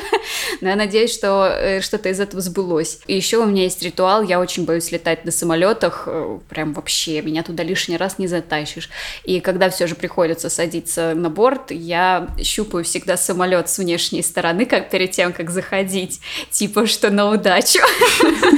но 0.60 0.68
я 0.68 0.76
надеюсь, 0.76 1.14
что 1.14 1.46
э, 1.46 1.80
что-то 1.80 2.10
из 2.10 2.20
этого 2.20 2.42
сбылось. 2.42 3.00
И 3.06 3.16
еще 3.16 3.38
у 3.38 3.46
меня 3.46 3.62
есть 3.62 3.80
ритуал, 3.80 4.22
я 4.22 4.38
очень 4.38 4.66
боюсь 4.66 4.92
летать 4.92 5.24
на 5.24 5.30
самолетах, 5.30 6.02
э, 6.06 6.38
прям 6.50 6.74
вообще, 6.74 7.22
меня 7.22 7.42
туда 7.42 7.62
лишний 7.62 7.96
раз 7.96 8.18
не 8.18 8.26
затащишь. 8.26 8.90
И 9.24 9.40
когда 9.40 9.70
все 9.70 9.86
же 9.86 9.94
приходится 9.94 10.50
садиться 10.50 11.14
на 11.14 11.30
борт, 11.30 11.70
я 11.70 12.28
щупаю 12.42 12.84
всегда 12.84 13.16
самолет 13.16 13.70
с 13.70 13.78
внешней 13.78 14.22
стороны, 14.22 14.66
как 14.66 14.90
перед 14.90 15.12
тем, 15.12 15.32
как 15.32 15.48
заходить, 15.50 16.20
типа, 16.50 16.86
что 16.86 17.08
на 17.10 17.30
удачу. 17.30 17.78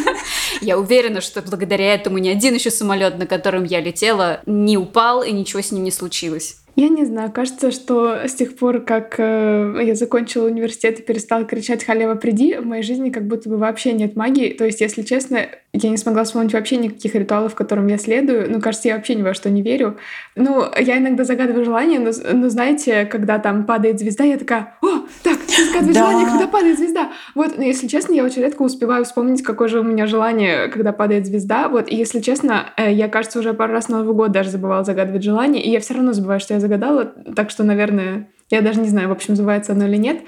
Я 0.61 0.79
уверена, 0.79 1.21
что 1.21 1.43
благодаря 1.43 1.95
этому 1.95 2.19
ни 2.19 2.29
один 2.29 2.55
еще 2.55 2.71
самолет, 2.71 3.19
на 3.19 3.27
котором 3.27 3.65
я 3.65 3.81
летела, 3.81 4.41
не 4.47 4.77
упал 4.77 5.23
и 5.23 5.33
ничего 5.33 5.63
с 5.63 5.73
ним 5.73 5.85
не 5.85 5.91
случилось. 5.91 6.57
Я 6.81 6.89
не 6.89 7.05
знаю, 7.05 7.31
кажется, 7.31 7.73
что 7.73 8.15
с 8.27 8.33
тех 8.33 8.57
пор, 8.57 8.81
как 8.81 9.17
э, 9.19 9.83
я 9.83 9.95
закончила 9.95 10.47
университет 10.47 10.99
и 10.99 11.03
перестала 11.03 11.45
кричать 11.45 11.85
«Халева, 11.85 12.15
приди», 12.15 12.57
в 12.57 12.65
моей 12.65 12.83
жизни 12.83 13.11
как 13.11 13.27
будто 13.27 13.51
бы 13.51 13.59
вообще 13.59 13.93
нет 13.93 14.17
магии. 14.17 14.55
То 14.55 14.65
есть, 14.65 14.81
если 14.81 15.03
честно, 15.03 15.47
я 15.75 15.91
не 15.91 15.99
смогла 15.99 16.25
вспомнить 16.25 16.55
вообще 16.55 16.79
никаких 16.79 17.15
ритуалов, 17.15 17.55
которым 17.55 17.87
я 17.89 17.99
следую. 17.99 18.51
Ну, 18.51 18.63
кажется, 18.63 18.89
я 18.89 18.97
вообще 18.97 19.15
ни 19.15 19.21
во 19.21 19.35
что 19.35 19.51
не 19.51 19.61
верю. 19.61 19.99
Ну, 20.37 20.65
я 20.79 20.97
иногда 20.97 21.25
загадываю 21.25 21.67
желание, 21.67 22.01
но, 22.01 22.13
но 22.33 22.49
знаете, 22.49 23.05
когда 23.05 23.39
там 23.39 23.67
падает 23.67 24.01
звезда, 24.01 24.25
я 24.25 24.39
такая 24.39 24.75
«О, 24.81 25.07
так, 25.23 25.37
загадывай 25.47 25.93
да. 25.93 26.01
желание, 26.01 26.27
когда 26.27 26.47
падает 26.49 26.79
звезда». 26.79 27.13
Вот, 27.35 27.59
но 27.59 27.63
если 27.63 27.89
честно, 27.89 28.15
я 28.15 28.25
очень 28.25 28.41
редко 28.41 28.63
успеваю 28.63 29.05
вспомнить, 29.05 29.43
какое 29.43 29.69
же 29.69 29.81
у 29.81 29.85
меня 29.85 30.07
желание, 30.07 30.69
когда 30.69 30.93
падает 30.93 31.27
звезда. 31.27 31.69
Вот, 31.69 31.93
и 31.93 31.95
если 31.95 32.21
честно, 32.21 32.73
э, 32.79 32.91
я, 32.91 33.09
кажется, 33.09 33.39
уже 33.39 33.53
пару 33.53 33.75
раз 33.75 33.89
на 33.89 33.99
Новый 33.99 34.15
год 34.15 34.33
даже 34.33 34.49
забывала 34.49 34.83
загадывать 34.83 35.23
желание, 35.23 35.63
и 35.63 35.71
я 35.71 35.81
все 35.81 35.93
равно 35.93 36.15
забываю, 36.15 36.41
что 36.41 36.55
я 36.55 36.61
загадала, 36.71 37.07
так 37.35 37.51
что, 37.51 37.65
наверное, 37.65 38.31
я 38.49 38.63
даже 38.63 38.81
не 38.81 38.89
знаю, 38.89 39.09
в 39.09 39.13
общем, 39.13 39.31
называется 39.31 39.73
оно 39.73 39.87
или 39.87 39.97
нет. 39.97 40.23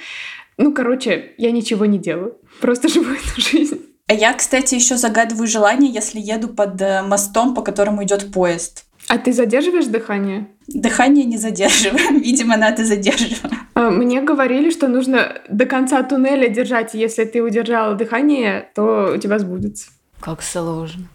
Ну, 0.59 0.75
короче, 0.75 1.35
я 1.39 1.53
ничего 1.53 1.87
не 1.87 1.99
делаю. 1.99 2.37
Просто 2.61 2.89
живу 2.93 3.13
эту 3.13 3.41
жизнь. 3.41 3.81
А 4.09 4.15
я, 4.15 4.35
кстати, 4.35 4.75
еще 4.75 4.97
загадываю 4.97 5.47
желание, 5.47 5.91
если 5.91 6.21
еду 6.21 6.49
под 6.49 6.81
э, 6.83 7.03
мостом, 7.03 7.55
по 7.55 7.63
которому 7.63 8.03
идет 8.03 8.33
поезд. 8.33 8.85
А 9.09 9.19
ты 9.19 9.33
задерживаешь 9.33 9.87
дыхание? 9.87 10.49
Дыхание 10.67 11.25
не 11.25 11.39
задерживаю. 11.39 12.21
Видимо, 12.21 12.57
надо 12.57 12.85
задерживать. 12.85 13.41
А, 13.75 13.91
мне 13.91 14.21
говорили, 14.21 14.71
что 14.71 14.89
нужно 14.89 15.41
до 15.49 15.67
конца 15.67 16.03
туннеля 16.03 16.49
держать. 16.49 16.95
Если 16.95 17.25
ты 17.25 17.41
удержала 17.41 17.95
дыхание, 17.95 18.71
то 18.75 19.13
у 19.15 19.19
тебя 19.19 19.39
сбудется. 19.39 19.87
Как 20.21 20.43
сложно. 20.43 21.09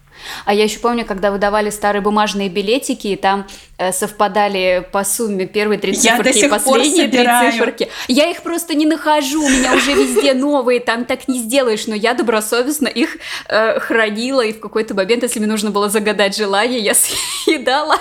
А 0.44 0.54
я 0.54 0.64
еще 0.64 0.78
помню, 0.78 1.04
когда 1.04 1.30
выдавали 1.30 1.70
старые 1.70 2.02
бумажные 2.02 2.48
билетики, 2.48 3.08
и 3.08 3.16
там 3.16 3.46
э, 3.78 3.92
совпадали 3.92 4.86
по 4.92 5.04
сумме 5.04 5.46
первые 5.46 5.78
три 5.78 5.92
циферки 5.94 6.38
и 6.38 6.48
последние 6.48 7.08
три 7.08 7.24
циферки. 7.24 7.88
Я 8.08 8.30
их 8.30 8.42
просто 8.42 8.74
не 8.74 8.86
нахожу, 8.86 9.44
у 9.44 9.48
меня 9.48 9.74
уже 9.74 9.92
везде 9.92 10.34
новые, 10.34 10.80
там 10.80 11.04
так 11.04 11.28
не 11.28 11.38
сделаешь, 11.38 11.86
но 11.86 11.94
я 11.94 12.14
добросовестно 12.14 12.88
их 12.88 13.18
э, 13.48 13.80
хранила, 13.80 14.42
и 14.42 14.52
в 14.52 14.60
какой-то 14.60 14.94
момент, 14.94 15.22
если 15.22 15.38
мне 15.38 15.48
нужно 15.48 15.70
было 15.70 15.88
загадать 15.88 16.36
желание, 16.36 16.80
я 16.80 16.94
съедала 17.44 17.96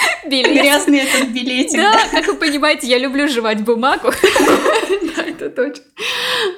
билет. 0.26 0.52
Грязный 0.52 0.98
этот 0.98 1.28
билетик. 1.28 1.76
Да, 1.78 1.98
как 2.10 2.26
вы 2.26 2.34
понимаете, 2.34 2.86
я 2.86 2.98
люблю 2.98 3.28
жевать 3.28 3.62
бумагу. 3.62 4.10
Да, 5.16 5.24
это 5.24 5.50
точно. 5.50 5.84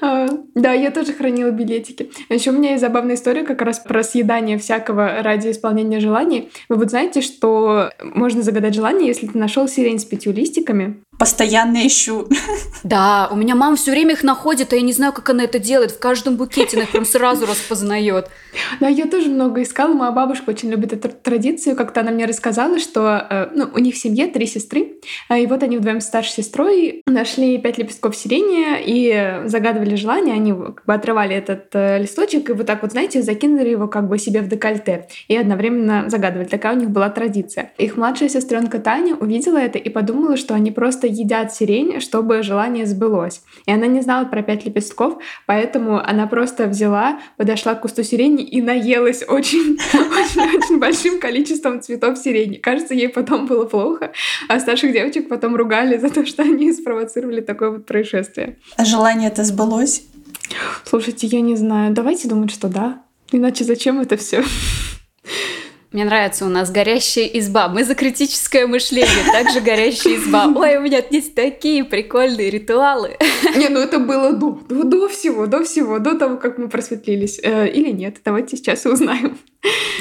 А, 0.01 0.29
да, 0.55 0.73
я 0.73 0.91
тоже 0.91 1.13
хранила 1.13 1.51
билетики. 1.51 2.11
Еще 2.29 2.51
у 2.51 2.55
меня 2.55 2.71
есть 2.71 2.81
забавная 2.81 3.15
история 3.15 3.45
как 3.45 3.63
раз 3.63 3.79
про 3.79 4.03
съедание 4.03 4.59
всякого 4.83 5.23
ради 5.23 5.51
исполнения 5.51 6.01
желаний. 6.01 6.51
Вы 6.69 6.77
вот 6.77 6.91
знаете, 6.91 7.21
что 7.21 7.91
можно 8.03 8.43
загадать 8.43 8.75
желание, 8.75 9.07
если 9.07 9.27
ты 9.29 9.39
нашел 9.39 9.69
сирень 9.69 9.99
с 9.99 10.05
пятью 10.05 10.33
листиками, 10.33 11.03
постоянно 11.23 11.87
ищу. 11.87 12.26
Да, 12.83 13.29
у 13.31 13.37
меня 13.37 13.55
мама 13.55 13.76
все 13.76 13.93
время 13.93 14.14
их 14.14 14.25
находит, 14.25 14.73
а 14.73 14.76
я 14.76 14.83
не 14.83 14.93
знаю, 14.93 15.12
как 15.12 15.31
она 15.31 15.45
это 15.45 15.61
делает. 15.61 15.93
В 15.93 16.00
каждом 16.00 16.37
букете 16.37 16.76
она 16.76 16.83
их 16.83 16.91
прям 16.91 17.05
сразу 17.05 17.47
распознает. 17.47 18.29
Да, 18.81 18.88
я 18.88 19.07
тоже 19.07 19.29
много 19.29 19.62
искала. 19.62 19.95
Моя 19.95 20.11
бабушка 20.11 20.50
очень 20.50 20.69
любит 20.69 20.93
эту 20.93 21.09
традицию. 21.09 21.76
Как-то 21.76 22.00
она 22.00 22.11
мне 22.11 22.26
рассказала, 22.26 22.81
что 22.81 23.25
э, 23.31 23.50
ну, 23.55 23.69
у 23.73 23.79
них 23.79 23.95
в 23.95 23.99
семье 23.99 24.26
три 24.26 24.47
сестры. 24.47 24.95
А, 25.29 25.38
и 25.38 25.47
вот 25.47 25.62
они 25.62 25.79
вдвоем 25.79 26.00
с 26.00 26.07
старшей 26.07 26.43
сестрой 26.43 27.02
нашли 27.07 27.57
пять 27.59 27.79
лепестков 27.79 28.17
сирени 28.17 28.81
и 28.85 29.49
загадывали 29.49 29.95
желание. 29.95 30.35
Они 30.35 30.50
как 30.50 30.85
бы 30.85 30.93
отрывали 30.93 31.37
этот 31.37 31.67
э, 31.75 32.00
листочек 32.00 32.50
и 32.50 32.52
вот 32.52 32.67
так 32.67 32.83
вот, 32.83 32.91
знаете, 32.91 33.23
закинули 33.23 33.69
его 33.69 33.87
как 33.87 34.09
бы 34.09 34.19
себе 34.19 34.41
в 34.41 34.49
декольте. 34.49 35.07
И 35.29 35.37
одновременно 35.37 36.11
загадывали. 36.11 36.49
Такая 36.49 36.75
у 36.75 36.81
них 36.81 36.91
была 36.91 37.11
традиция. 37.11 37.71
Их 37.79 37.97
младшая 37.97 38.29
сестренка 38.29 38.81
Таня 38.81 39.14
увидела 39.14 39.59
это 39.59 39.79
и 39.79 39.88
подумала, 39.88 40.37
что 40.37 40.55
они 40.55 40.73
просто 40.73 41.12
едят 41.12 41.54
сирень, 41.54 42.00
чтобы 42.00 42.42
желание 42.42 42.87
сбылось. 42.87 43.42
И 43.66 43.73
она 43.73 43.87
не 43.87 44.00
знала 44.00 44.25
про 44.25 44.42
пять 44.42 44.64
лепестков, 44.64 45.23
поэтому 45.47 45.99
она 45.99 46.26
просто 46.26 46.66
взяла, 46.66 47.21
подошла 47.37 47.75
к 47.75 47.83
кусту 47.83 48.02
сирени 48.02 48.45
и 48.45 48.61
наелась 48.61 49.23
очень, 49.26 49.78
очень, 49.95 50.59
очень 50.59 50.78
большим 50.78 51.21
количеством 51.21 51.81
цветов 51.81 52.19
сирени. 52.19 52.57
Кажется, 52.57 52.95
ей 52.95 53.09
потом 53.09 53.47
было 53.47 53.64
плохо, 53.64 54.12
а 54.49 54.59
старших 54.61 54.92
девочек 54.92 55.28
потом 55.28 55.57
ругали 55.57 55.99
за 55.99 56.11
то, 56.11 56.26
что 56.26 56.42
они 56.42 56.73
спровоцировали 56.73 57.40
такое 57.40 57.71
вот 57.71 57.87
происшествие. 57.87 58.59
А 58.76 58.85
желание 58.85 59.28
это 59.28 59.45
сбылось? 59.45 60.02
Слушайте, 60.85 61.26
я 61.26 61.40
не 61.40 61.57
знаю. 61.57 61.95
Давайте 61.95 62.28
думать, 62.28 62.50
что 62.50 62.69
да. 62.69 63.02
Иначе 63.31 63.64
зачем 63.64 64.00
это 64.00 64.16
все? 64.16 64.45
Мне 65.93 66.05
нравится 66.07 66.47
у 66.47 66.49
нас 66.49 66.71
горящая 66.71 67.27
изба. 67.27 67.69
Мы 67.69 67.85
за 67.85 67.95
критическое 67.95 68.67
мышление, 68.67 69.31
также 69.31 69.61
горящая 69.61 70.17
изба. 70.17 70.47
Ой, 70.55 70.79
у 70.79 70.81
меня 70.81 71.03
есть 71.11 71.35
такие 71.35 71.85
прикольные 71.85 72.49
ритуалы. 72.49 73.19
Не, 73.57 73.69
ну 73.69 73.81
это 73.81 73.99
было 73.99 74.33
до, 74.33 74.59
до, 74.69 74.85
до 74.85 75.09
всего, 75.09 75.47
до 75.47 75.63
всего, 75.65 75.99
до 75.99 76.19
того, 76.19 76.39
как 76.39 76.57
мы 76.57 76.69
просветлились. 76.69 77.39
Э, 77.43 77.69
или 77.69 77.91
нет, 77.91 78.17
давайте 78.25 78.57
сейчас 78.57 78.87
и 78.87 78.89
узнаем. 78.89 79.39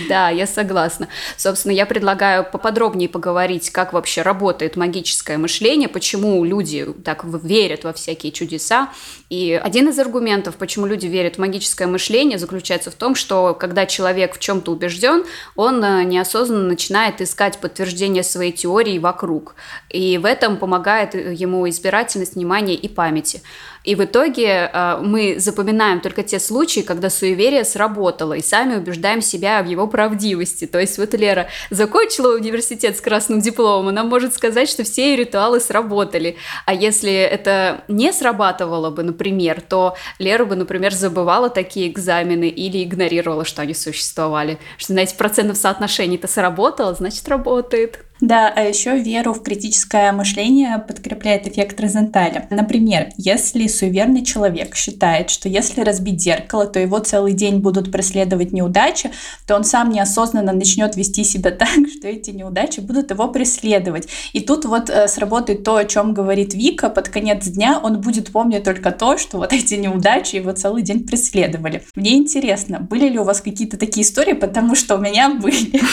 Да, 0.10 0.30
я 0.30 0.48
согласна. 0.48 1.08
Собственно, 1.38 1.74
я 1.74 1.86
предлагаю 1.86 2.44
поподробнее 2.50 3.08
поговорить, 3.08 3.70
как 3.70 3.94
вообще 3.94 4.24
работает 4.24 4.76
магическое 4.76 5.38
мышление, 5.38 5.88
почему 5.88 6.44
люди 6.44 6.88
так 7.04 7.24
верят 7.26 7.84
во 7.84 7.94
всякие 7.94 8.32
чудеса. 8.32 8.90
И 9.30 9.60
один 9.62 9.90
из 9.90 10.00
аргументов, 10.00 10.56
почему 10.56 10.88
люди 10.88 11.06
верят 11.06 11.36
в 11.36 11.40
магическое 11.40 11.86
мышление, 11.86 12.40
заключается 12.40 12.90
в 12.90 12.96
том, 12.96 13.14
что 13.14 13.54
когда 13.54 13.86
человек 13.86 14.36
в 14.36 14.40
чем-то 14.40 14.72
убежден, 14.72 15.26
он 15.56 15.81
э, 15.84 16.04
неосознанно 16.04 16.68
начинает 16.68 17.22
искать 17.22 17.60
подтверждение 17.60 18.24
своей 18.24 18.52
теории 18.52 19.00
вокруг. 19.00 19.56
И 19.90 20.18
в 20.18 20.26
этом 20.26 20.58
помогает 20.58 21.14
ему 21.16 21.68
избирательность 21.70 22.36
внимания 22.36 22.76
и 22.76 22.88
памяти. 22.88 23.42
И 23.84 23.96
в 23.96 24.04
итоге 24.04 24.70
э, 24.72 24.98
мы 25.02 25.36
запоминаем 25.40 26.02
только 26.02 26.24
те 26.24 26.40
случаи, 26.40 26.82
когда 26.82 27.10
суеверие 27.10 27.66
сработало, 27.66 28.34
и 28.34 28.42
сами 28.42 28.76
убеждаем 28.76 29.22
себя 29.22 29.62
в 29.64 29.68
его 29.68 29.88
правдивости. 29.88 30.68
То 30.68 30.80
есть 30.80 30.98
вот 30.98 31.14
Лера 31.14 31.48
закончила 31.70 32.36
университет 32.36 32.98
с 32.98 33.02
красным 33.02 33.42
дипломом, 33.42 33.90
она 33.90 34.04
может 34.04 34.36
сказать, 34.36 34.70
что 34.70 34.84
все 34.84 35.16
ритуалы 35.16 35.60
сработали. 35.60 36.38
А 36.66 36.74
если 36.74 37.14
это 37.14 37.84
не 37.88 38.14
срабатывало 38.14 38.92
бы, 38.92 39.04
например, 39.04 39.62
то 39.62 39.96
Лера 40.20 40.46
бы, 40.46 40.56
например, 40.56 40.94
забывала 40.94 41.50
такие 41.50 41.90
экзамены 41.90 42.50
или 42.50 42.84
игнорировала, 42.84 43.46
что 43.46 43.64
они 43.64 43.74
существовали. 43.74 44.60
Что, 44.78 44.94
знаете, 44.94 45.16
процентов 45.16 45.58
соотношений-то 45.58 46.28
сработало, 46.28 46.94
значит, 46.94 47.28
работает. 47.28 48.00
Да, 48.22 48.54
а 48.56 48.62
еще 48.62 49.00
веру 49.00 49.34
в 49.34 49.42
критическое 49.42 50.12
мышление 50.12 50.78
подкрепляет 50.78 51.48
эффект 51.48 51.82
Розенталя. 51.82 52.48
Например, 52.52 53.10
если 53.18 53.66
суеверный 53.66 54.24
человек 54.24 54.76
считает, 54.76 55.32
что 55.32 55.50
если 55.50 55.82
разбить 55.82 56.22
зеркало, 56.22 56.68
то 56.68 56.80
его 56.80 57.00
целый 57.00 57.34
день 57.34 57.58
будут 57.58 57.92
преследовать 57.92 58.52
неудачи, 58.52 59.10
то 59.48 59.56
он 59.56 59.64
сам 59.64 59.90
неосознанно 59.90 60.54
начнет 60.54 60.96
вести 60.96 61.24
себя 61.24 61.50
так, 61.62 61.70
что 61.70 62.08
эти 62.08 62.30
неудачи 62.30 62.80
будут 62.80 63.10
его 63.10 63.28
преследовать. 63.28 64.08
И 64.34 64.42
тут 64.42 64.66
вот 64.66 64.92
э, 64.92 65.08
сработает 65.08 65.64
то, 65.64 65.78
о 65.78 65.86
чем 65.86 66.14
говорит 66.14 66.54
Вика, 66.54 66.90
под 66.90 67.10
конец 67.10 67.48
дня 67.48 67.80
он 67.84 68.02
будет 68.02 68.32
помнить 68.32 68.64
только 68.64 68.92
то, 68.92 69.18
что 69.18 69.38
вот 69.38 69.52
эти 69.52 69.74
неудачи 69.74 70.36
его 70.36 70.52
целый 70.52 70.84
день 70.84 71.08
преследовали. 71.08 71.84
Мне 71.96 72.18
интересно, 72.18 72.80
были 72.82 73.10
ли 73.10 73.18
у 73.18 73.24
вас 73.24 73.42
какие-то 73.42 73.78
такие 73.78 74.06
истории, 74.06 74.34
потому 74.34 74.76
что 74.76 74.96
у 74.96 75.00
меня 75.00 75.30
были 75.34 75.82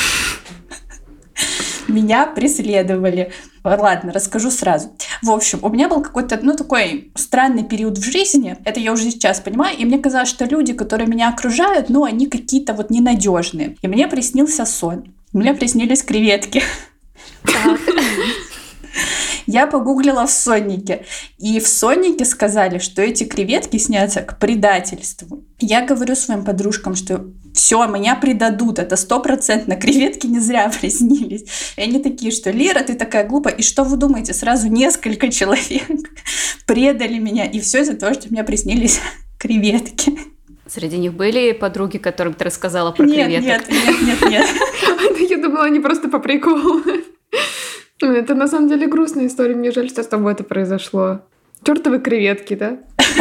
меня 1.88 2.26
преследовали. 2.26 3.32
Ладно, 3.64 4.12
расскажу 4.12 4.50
сразу. 4.50 4.92
В 5.22 5.30
общем, 5.30 5.58
у 5.62 5.68
меня 5.68 5.88
был 5.88 6.02
какой-то, 6.02 6.38
ну, 6.42 6.56
такой 6.56 7.10
странный 7.14 7.64
период 7.64 7.98
в 7.98 8.02
жизни. 8.02 8.56
Это 8.64 8.80
я 8.80 8.92
уже 8.92 9.04
сейчас 9.10 9.40
понимаю. 9.40 9.76
И 9.76 9.84
мне 9.84 9.98
казалось, 9.98 10.28
что 10.28 10.44
люди, 10.44 10.72
которые 10.72 11.08
меня 11.08 11.28
окружают, 11.28 11.88
ну, 11.88 12.04
они 12.04 12.26
какие-то 12.26 12.74
вот 12.74 12.90
ненадежные. 12.90 13.76
И 13.82 13.88
мне 13.88 14.06
приснился 14.08 14.64
сон. 14.64 15.14
Мне 15.32 15.54
приснились 15.54 16.02
креветки. 16.02 16.62
Я 19.48 19.66
погуглила 19.66 20.26
в 20.26 20.30
Соннике. 20.30 21.06
И 21.38 21.58
в 21.58 21.66
Соннике 21.66 22.26
сказали, 22.26 22.78
что 22.78 23.00
эти 23.00 23.24
креветки 23.24 23.78
снятся 23.78 24.20
к 24.20 24.38
предательству. 24.38 25.42
Я 25.58 25.86
говорю 25.86 26.14
своим 26.16 26.44
подружкам, 26.44 26.94
что 26.94 27.24
все, 27.54 27.86
меня 27.86 28.14
предадут, 28.14 28.78
это 28.78 28.96
стопроцентно, 28.96 29.76
креветки 29.76 30.26
не 30.26 30.38
зря 30.38 30.70
приснились. 30.80 31.46
И 31.78 31.80
они 31.80 31.98
такие, 31.98 32.30
что 32.30 32.50
Лера, 32.50 32.80
ты 32.80 32.92
такая 32.92 33.26
глупая, 33.26 33.54
и 33.54 33.62
что 33.62 33.84
вы 33.84 33.96
думаете, 33.96 34.34
сразу 34.34 34.68
несколько 34.68 35.30
человек 35.32 35.88
предали 36.66 37.18
меня, 37.18 37.46
и 37.46 37.58
все 37.60 37.80
из-за 37.80 37.96
того, 37.96 38.12
что 38.12 38.28
мне 38.28 38.44
приснились 38.44 39.00
креветки. 39.38 40.18
Среди 40.66 40.98
них 40.98 41.14
были 41.14 41.52
подруги, 41.52 41.96
которым 41.96 42.34
ты 42.34 42.44
рассказала 42.44 42.92
про 42.92 43.06
нет, 43.06 43.28
креветок? 43.28 43.70
Нет, 43.70 44.02
нет, 44.02 44.20
нет, 44.20 44.30
нет. 44.30 45.30
Я 45.30 45.38
думала, 45.38 45.64
они 45.64 45.80
просто 45.80 46.10
по 46.10 46.18
приколу. 46.18 46.82
Это 48.00 48.34
на 48.34 48.46
самом 48.46 48.68
деле 48.68 48.86
грустная 48.86 49.26
история. 49.26 49.54
Мне 49.54 49.70
жаль, 49.70 49.88
что 49.88 50.02
с 50.02 50.06
тобой 50.06 50.32
это 50.32 50.44
произошло. 50.44 51.20
Чертовы 51.64 52.00
креветки, 52.00 52.54
да? 52.54 52.78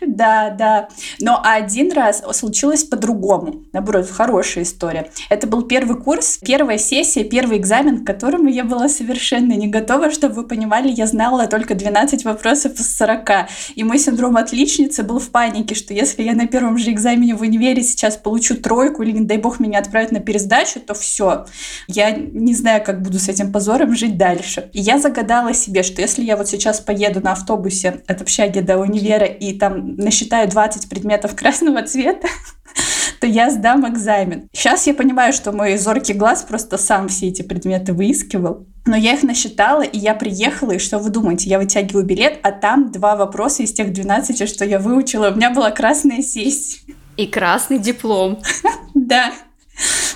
Да, 0.00 0.50
да. 0.50 0.88
Но 1.20 1.40
один 1.42 1.92
раз 1.92 2.22
случилось 2.32 2.84
по-другому. 2.84 3.64
Наоборот, 3.72 4.08
хорошая 4.10 4.64
история. 4.64 5.10
Это 5.30 5.46
был 5.46 5.62
первый 5.62 6.00
курс, 6.00 6.38
первая 6.38 6.78
сессия, 6.78 7.24
первый 7.24 7.58
экзамен, 7.58 8.04
к 8.04 8.06
которому 8.06 8.48
я 8.48 8.64
была 8.64 8.88
совершенно 8.88 9.52
не 9.54 9.68
готова. 9.68 10.10
Чтобы 10.10 10.34
вы 10.34 10.44
понимали, 10.46 10.88
я 10.88 11.06
знала 11.06 11.46
только 11.46 11.74
12 11.74 12.24
вопросов 12.24 12.78
из 12.78 12.96
40. 12.96 13.28
И 13.74 13.84
мой 13.84 13.98
синдром 13.98 14.36
отличницы 14.36 15.02
был 15.02 15.18
в 15.18 15.30
панике, 15.30 15.74
что 15.74 15.92
если 15.92 16.22
я 16.22 16.34
на 16.34 16.46
первом 16.46 16.78
же 16.78 16.90
экзамене 16.90 17.34
в 17.34 17.42
универе 17.42 17.82
сейчас 17.82 18.16
получу 18.16 18.56
тройку 18.56 19.02
или, 19.02 19.12
не 19.12 19.26
дай 19.26 19.38
бог, 19.38 19.60
меня 19.60 19.80
отправят 19.80 20.12
на 20.12 20.20
пересдачу, 20.20 20.80
то 20.80 20.94
все. 20.94 21.46
Я 21.86 22.12
не 22.12 22.54
знаю, 22.54 22.82
как 22.84 23.02
буду 23.02 23.18
с 23.18 23.28
этим 23.28 23.52
позором 23.52 23.94
жить 23.94 24.16
дальше. 24.16 24.70
И 24.72 24.80
я 24.80 24.98
загадала 24.98 25.52
себе, 25.54 25.82
что 25.82 26.00
если 26.00 26.22
я 26.22 26.36
вот 26.36 26.48
сейчас 26.48 26.80
поеду 26.80 27.20
на 27.20 27.32
автобусе 27.32 28.02
от 28.06 28.22
общаги 28.22 28.60
до 28.60 28.78
универа 28.78 29.26
и 29.26 29.52
там 29.58 29.96
насчитаю 29.96 30.48
20 30.48 30.88
предметов 30.88 31.07
красного 31.34 31.82
цвета, 31.82 32.28
то 33.20 33.26
я 33.26 33.50
сдам 33.50 33.88
экзамен. 33.88 34.48
Сейчас 34.52 34.86
я 34.86 34.94
понимаю, 34.94 35.32
что 35.32 35.52
мой 35.52 35.76
зоркий 35.78 36.12
глаз 36.12 36.42
просто 36.42 36.76
сам 36.76 37.08
все 37.08 37.28
эти 37.28 37.42
предметы 37.42 37.92
выискивал. 37.92 38.66
Но 38.86 38.96
я 38.96 39.14
их 39.14 39.22
насчитала, 39.22 39.82
и 39.82 39.98
я 39.98 40.14
приехала, 40.14 40.72
и 40.72 40.78
что 40.78 40.98
вы 40.98 41.10
думаете? 41.10 41.50
Я 41.50 41.58
вытягиваю 41.58 42.04
билет, 42.04 42.38
а 42.42 42.52
там 42.52 42.90
два 42.90 43.16
вопроса 43.16 43.62
из 43.62 43.72
тех 43.72 43.92
12, 43.92 44.48
что 44.48 44.64
я 44.64 44.78
выучила. 44.78 45.30
У 45.30 45.34
меня 45.34 45.50
была 45.50 45.70
красная 45.70 46.22
сессия. 46.22 46.80
И 47.16 47.26
красный 47.26 47.78
диплом. 47.78 48.40
Да. 48.94 49.32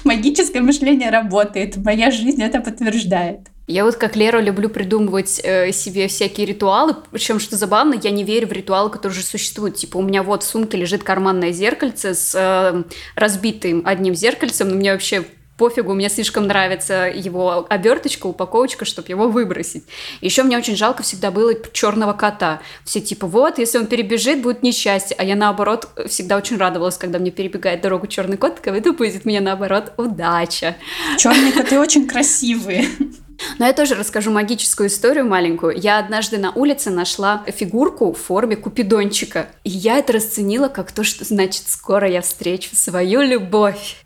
Магическое 0.03 0.61
мышление 0.61 1.11
работает. 1.11 1.77
Моя 1.77 2.11
жизнь 2.11 2.43
это 2.43 2.61
подтверждает. 2.61 3.52
Я 3.73 3.87
вот 3.87 3.97
как 3.97 4.17
Лера 4.17 4.39
люблю 4.39 4.69
придумывать 4.69 5.41
э, 5.43 5.73
себе 5.73 6.07
всякие 6.07 6.45
ритуалы, 6.45 6.95
причем, 7.11 7.41
что 7.41 7.57
забавно, 7.57 7.99
я 8.03 8.11
не 8.11 8.23
верю 8.23 8.49
в 8.49 8.53
ритуалы, 8.53 8.91
которые 8.91 9.17
уже 9.17 9.27
существуют. 9.27 9.77
Типа 9.77 9.97
у 9.97 10.03
меня 10.03 10.23
вот 10.23 10.43
в 10.43 10.47
сумке 10.47 10.77
лежит 10.77 11.03
карманное 11.03 11.53
зеркальце 11.53 12.13
с 12.13 12.35
э, 12.35 12.83
разбитым 13.15 13.81
одним 13.87 14.15
зеркальцем, 14.15 14.69
но 14.69 14.75
мне 14.75 14.93
вообще 14.93 15.25
пофигу, 15.57 15.95
мне 15.95 16.11
слишком 16.11 16.47
нравится 16.47 17.11
его 17.15 17.67
оберточка, 17.67 18.27
упаковочка, 18.27 18.85
чтобы 18.85 19.09
его 19.09 19.29
выбросить. 19.29 19.85
Еще 20.21 20.43
мне 20.43 20.59
очень 20.59 20.77
жалко 20.77 21.03
всегда 21.03 21.31
было 21.31 21.55
черного 21.73 22.13
кота. 22.13 22.61
Все 22.85 23.01
типа, 23.01 23.27
вот, 23.27 23.59
если 23.59 23.79
он 23.79 23.87
перебежит, 23.87 24.43
будет 24.43 24.63
несчастье. 24.63 25.17
А 25.19 25.25
я 25.25 25.35
наоборот 25.35 25.89
всегда 26.09 26.37
очень 26.37 26.59
радовалась, 26.59 26.99
когда 26.99 27.19
мне 27.19 27.31
перебегает 27.31 27.81
дорогу 27.81 28.07
черный 28.07 28.37
кот, 28.37 28.61
как 28.61 28.75
это 28.75 28.93
будет 28.93 29.25
мне 29.25 29.41
наоборот 29.41 29.95
удача. 29.97 30.77
Черные 31.17 31.53
коты 31.53 31.81
очень 31.81 32.07
красивые. 32.07 32.87
Но 33.59 33.67
я 33.67 33.73
тоже 33.73 33.95
расскажу 33.95 34.31
магическую 34.31 34.89
историю 34.89 35.27
маленькую. 35.27 35.79
Я 35.79 35.99
однажды 35.99 36.39
на 36.39 36.53
улице 36.53 36.91
нашла 36.91 37.45
фигурку 37.47 38.13
в 38.13 38.19
форме 38.19 38.57
купидончика. 38.57 39.49
И 39.65 39.71
я 39.71 39.99
это 39.99 40.15
расценила 40.15 40.69
как 40.69 40.93
то, 40.93 41.05
что 41.05 41.25
значит 41.25 41.69
скоро 41.69 42.09
я 42.09 42.21
встречу 42.21 42.75
свою 42.75 43.23
любовь. 43.23 43.97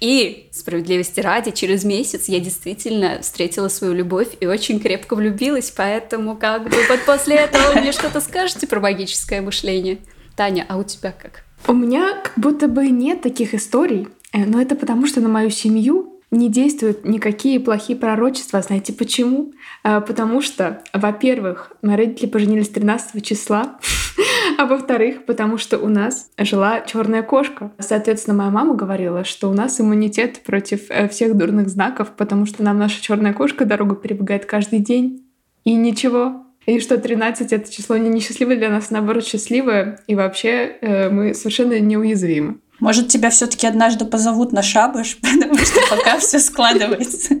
И, 0.00 0.48
справедливости 0.52 1.20
ради, 1.20 1.50
через 1.50 1.84
месяц 1.84 2.28
я 2.28 2.40
действительно 2.40 3.20
встретила 3.22 3.68
свою 3.68 3.94
любовь 3.94 4.28
и 4.40 4.46
очень 4.46 4.80
крепко 4.80 5.16
влюбилась, 5.16 5.70
поэтому 5.70 6.36
как 6.36 6.64
бы 6.64 6.76
вот 6.88 7.00
после 7.06 7.36
этого 7.36 7.78
мне 7.80 7.92
что-то 7.92 8.20
скажете 8.20 8.66
про 8.66 8.80
магическое 8.80 9.40
мышление? 9.40 9.98
Таня, 10.36 10.66
а 10.68 10.76
у 10.76 10.84
тебя 10.84 11.12
как? 11.12 11.44
У 11.66 11.72
меня 11.72 12.20
как 12.22 12.32
будто 12.36 12.68
бы 12.68 12.88
нет 12.88 13.22
таких 13.22 13.54
историй, 13.54 14.08
э, 14.32 14.44
но 14.44 14.60
это 14.60 14.74
потому, 14.74 15.06
что 15.06 15.20
на 15.20 15.28
мою 15.28 15.50
семью 15.50 16.13
не 16.34 16.48
действуют 16.48 17.04
никакие 17.04 17.60
плохие 17.60 17.98
пророчества. 17.98 18.60
Знаете 18.60 18.92
почему? 18.92 19.52
А, 19.82 20.00
потому 20.00 20.40
что, 20.40 20.82
во-первых, 20.92 21.72
мои 21.82 21.96
родители 21.96 22.26
поженились 22.26 22.68
13 22.68 23.24
числа, 23.24 23.78
а 24.58 24.66
во-вторых, 24.66 25.24
потому 25.26 25.58
что 25.58 25.78
у 25.78 25.88
нас 25.88 26.30
жила 26.38 26.80
черная 26.80 27.22
кошка. 27.22 27.72
Соответственно, 27.78 28.36
моя 28.36 28.50
мама 28.50 28.74
говорила, 28.74 29.24
что 29.24 29.50
у 29.50 29.54
нас 29.54 29.80
иммунитет 29.80 30.42
против 30.42 30.90
э, 30.90 31.08
всех 31.08 31.36
дурных 31.36 31.68
знаков, 31.68 32.12
потому 32.16 32.46
что 32.46 32.62
нам 32.62 32.78
наша 32.78 33.02
черная 33.02 33.32
кошка 33.32 33.64
дорогу 33.64 33.96
перебегает 33.96 34.44
каждый 34.44 34.80
день. 34.80 35.20
И 35.64 35.74
ничего, 35.74 36.44
и 36.66 36.80
что 36.80 36.98
13 36.98 37.52
это 37.52 37.70
число 37.70 37.96
не 37.96 38.08
несчастливое 38.08 38.56
для 38.56 38.70
нас, 38.70 38.90
наоборот, 38.90 39.24
счастливое. 39.24 40.00
И 40.06 40.14
вообще 40.14 40.76
э, 40.80 41.10
мы 41.10 41.34
совершенно 41.34 41.78
неуязвимы. 41.78 42.58
Может, 42.80 43.08
тебя 43.08 43.30
все-таки 43.30 43.66
однажды 43.66 44.04
позовут 44.04 44.52
на 44.52 44.62
шабаш, 44.62 45.16
потому 45.22 45.56
что 45.58 45.80
пока 45.90 46.18
все 46.18 46.38
складывается. 46.38 47.36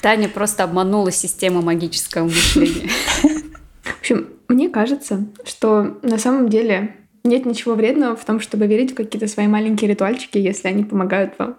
Таня 0.00 0.28
просто 0.28 0.64
обманула 0.64 1.12
систему 1.12 1.62
магического 1.62 2.24
мышления. 2.24 2.88
В 3.82 4.00
общем, 4.00 4.28
мне 4.48 4.68
кажется, 4.68 5.26
что 5.44 5.98
на 6.02 6.18
самом 6.18 6.48
деле 6.48 6.96
нет 7.24 7.46
ничего 7.46 7.74
вредного 7.74 8.16
в 8.16 8.24
том, 8.24 8.40
чтобы 8.40 8.66
верить 8.66 8.92
в 8.92 8.94
какие-то 8.94 9.28
свои 9.28 9.46
маленькие 9.46 9.90
ритуальчики, 9.90 10.38
если 10.38 10.68
они 10.68 10.84
помогают 10.84 11.34
вам 11.38 11.56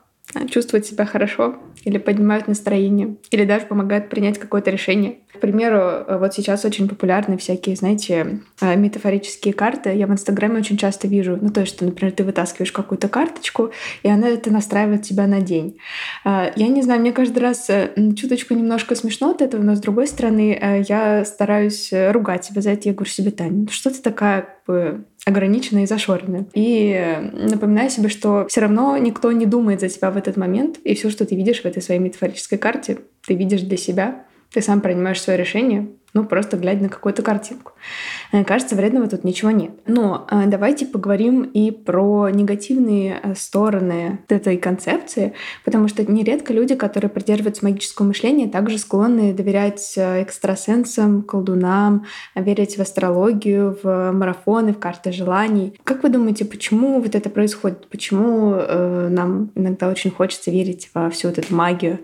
чувствовать 0.49 0.85
себя 0.85 1.05
хорошо 1.05 1.57
или 1.83 1.97
поднимают 1.97 2.47
настроение, 2.47 3.15
или 3.29 3.45
даже 3.45 3.65
помогают 3.65 4.09
принять 4.09 4.39
какое-то 4.39 4.71
решение. 4.71 5.17
К 5.33 5.39
примеру, 5.39 5.77
э, 5.77 6.17
вот 6.17 6.33
сейчас 6.33 6.63
очень 6.63 6.87
популярны 6.87 7.37
всякие, 7.37 7.75
знаете, 7.75 8.39
э, 8.61 8.75
метафорические 8.75 9.53
карты. 9.53 9.93
Я 9.93 10.07
в 10.07 10.11
Инстаграме 10.11 10.59
очень 10.59 10.77
часто 10.77 11.07
вижу, 11.07 11.37
ну 11.41 11.49
то 11.49 11.61
есть, 11.61 11.75
что, 11.75 11.85
например, 11.85 12.13
ты 12.13 12.23
вытаскиваешь 12.23 12.71
какую-то 12.71 13.09
карточку, 13.09 13.71
и 14.03 14.09
она 14.09 14.29
это 14.29 14.51
настраивает 14.51 15.03
тебя 15.03 15.27
на 15.27 15.41
день. 15.41 15.77
Э, 16.25 16.51
я 16.55 16.67
не 16.67 16.81
знаю, 16.81 17.01
мне 17.01 17.11
каждый 17.11 17.39
раз 17.39 17.69
чуточку 18.15 18.53
немножко 18.53 18.95
смешно 18.95 19.31
от 19.31 19.41
этого, 19.41 19.61
но 19.61 19.75
с 19.75 19.79
другой 19.79 20.07
стороны, 20.07 20.83
я 20.87 21.25
стараюсь 21.25 21.91
ругать 21.91 22.45
себя 22.45 22.61
за 22.61 22.71
это. 22.71 22.87
Я 22.87 22.93
говорю 22.93 23.11
себе, 23.11 23.31
Таня, 23.31 23.51
ну 23.51 23.67
что 23.69 23.89
ты 23.89 24.01
такая 24.01 24.47
бы 24.65 25.05
ограниченная 25.25 25.83
и 25.83 25.87
зашоренная. 25.87 26.45
И 26.53 27.17
напоминаю 27.33 27.89
себе, 27.89 28.09
что 28.09 28.45
все 28.49 28.61
равно 28.61 28.97
никто 28.97 29.31
не 29.31 29.45
думает 29.45 29.79
за 29.79 29.89
тебя 29.89 30.11
в 30.13 30.17
этот 30.17 30.37
момент, 30.37 30.79
и 30.83 30.95
все, 30.95 31.09
что 31.09 31.25
ты 31.25 31.35
видишь 31.35 31.61
в 31.61 31.65
этой 31.65 31.81
своей 31.81 31.99
метафорической 31.99 32.57
карте, 32.57 32.99
ты 33.27 33.33
видишь 33.33 33.61
для 33.61 33.77
себя, 33.77 34.25
ты 34.51 34.61
сам 34.61 34.79
принимаешь 34.81 35.21
свое 35.21 35.37
решение, 35.37 35.89
ну, 36.13 36.25
просто 36.25 36.57
глядя 36.57 36.83
на 36.83 36.89
какую-то 36.89 37.23
картинку. 37.23 37.71
Мне 38.31 38.45
кажется, 38.45 38.75
вредного 38.75 39.07
тут 39.07 39.23
ничего 39.23 39.49
нет. 39.49 39.71
Но 39.87 40.27
э, 40.29 40.43
давайте 40.45 40.85
поговорим 40.85 41.41
и 41.41 41.71
про 41.71 42.29
негативные 42.29 43.19
э, 43.21 43.33
стороны 43.35 44.19
этой 44.29 44.57
концепции, 44.57 45.33
потому 45.65 45.87
что 45.87 46.09
нередко 46.09 46.53
люди, 46.53 46.75
которые 46.75 47.09
придерживаются 47.09 47.65
магического 47.65 48.05
мышления, 48.05 48.47
также 48.47 48.77
склонны 48.77 49.33
доверять 49.33 49.93
э, 49.97 50.21
экстрасенсам, 50.21 51.23
колдунам, 51.23 52.05
верить 52.35 52.77
в 52.77 52.81
астрологию, 52.81 53.77
в 53.81 54.11
марафоны, 54.11 54.73
в 54.73 54.79
карты 54.79 55.11
желаний. 55.11 55.79
Как 55.83 56.03
вы 56.03 56.09
думаете, 56.09 56.45
почему 56.45 57.01
вот 57.01 57.15
это 57.15 57.29
происходит? 57.31 57.87
Почему 57.89 58.53
э, 58.53 59.07
нам 59.09 59.51
иногда 59.55 59.89
очень 59.89 60.11
хочется 60.11 60.51
верить 60.51 60.91
во 60.93 61.09
всю 61.09 61.29
вот 61.29 61.39
эту 61.39 61.55
магию? 61.55 61.99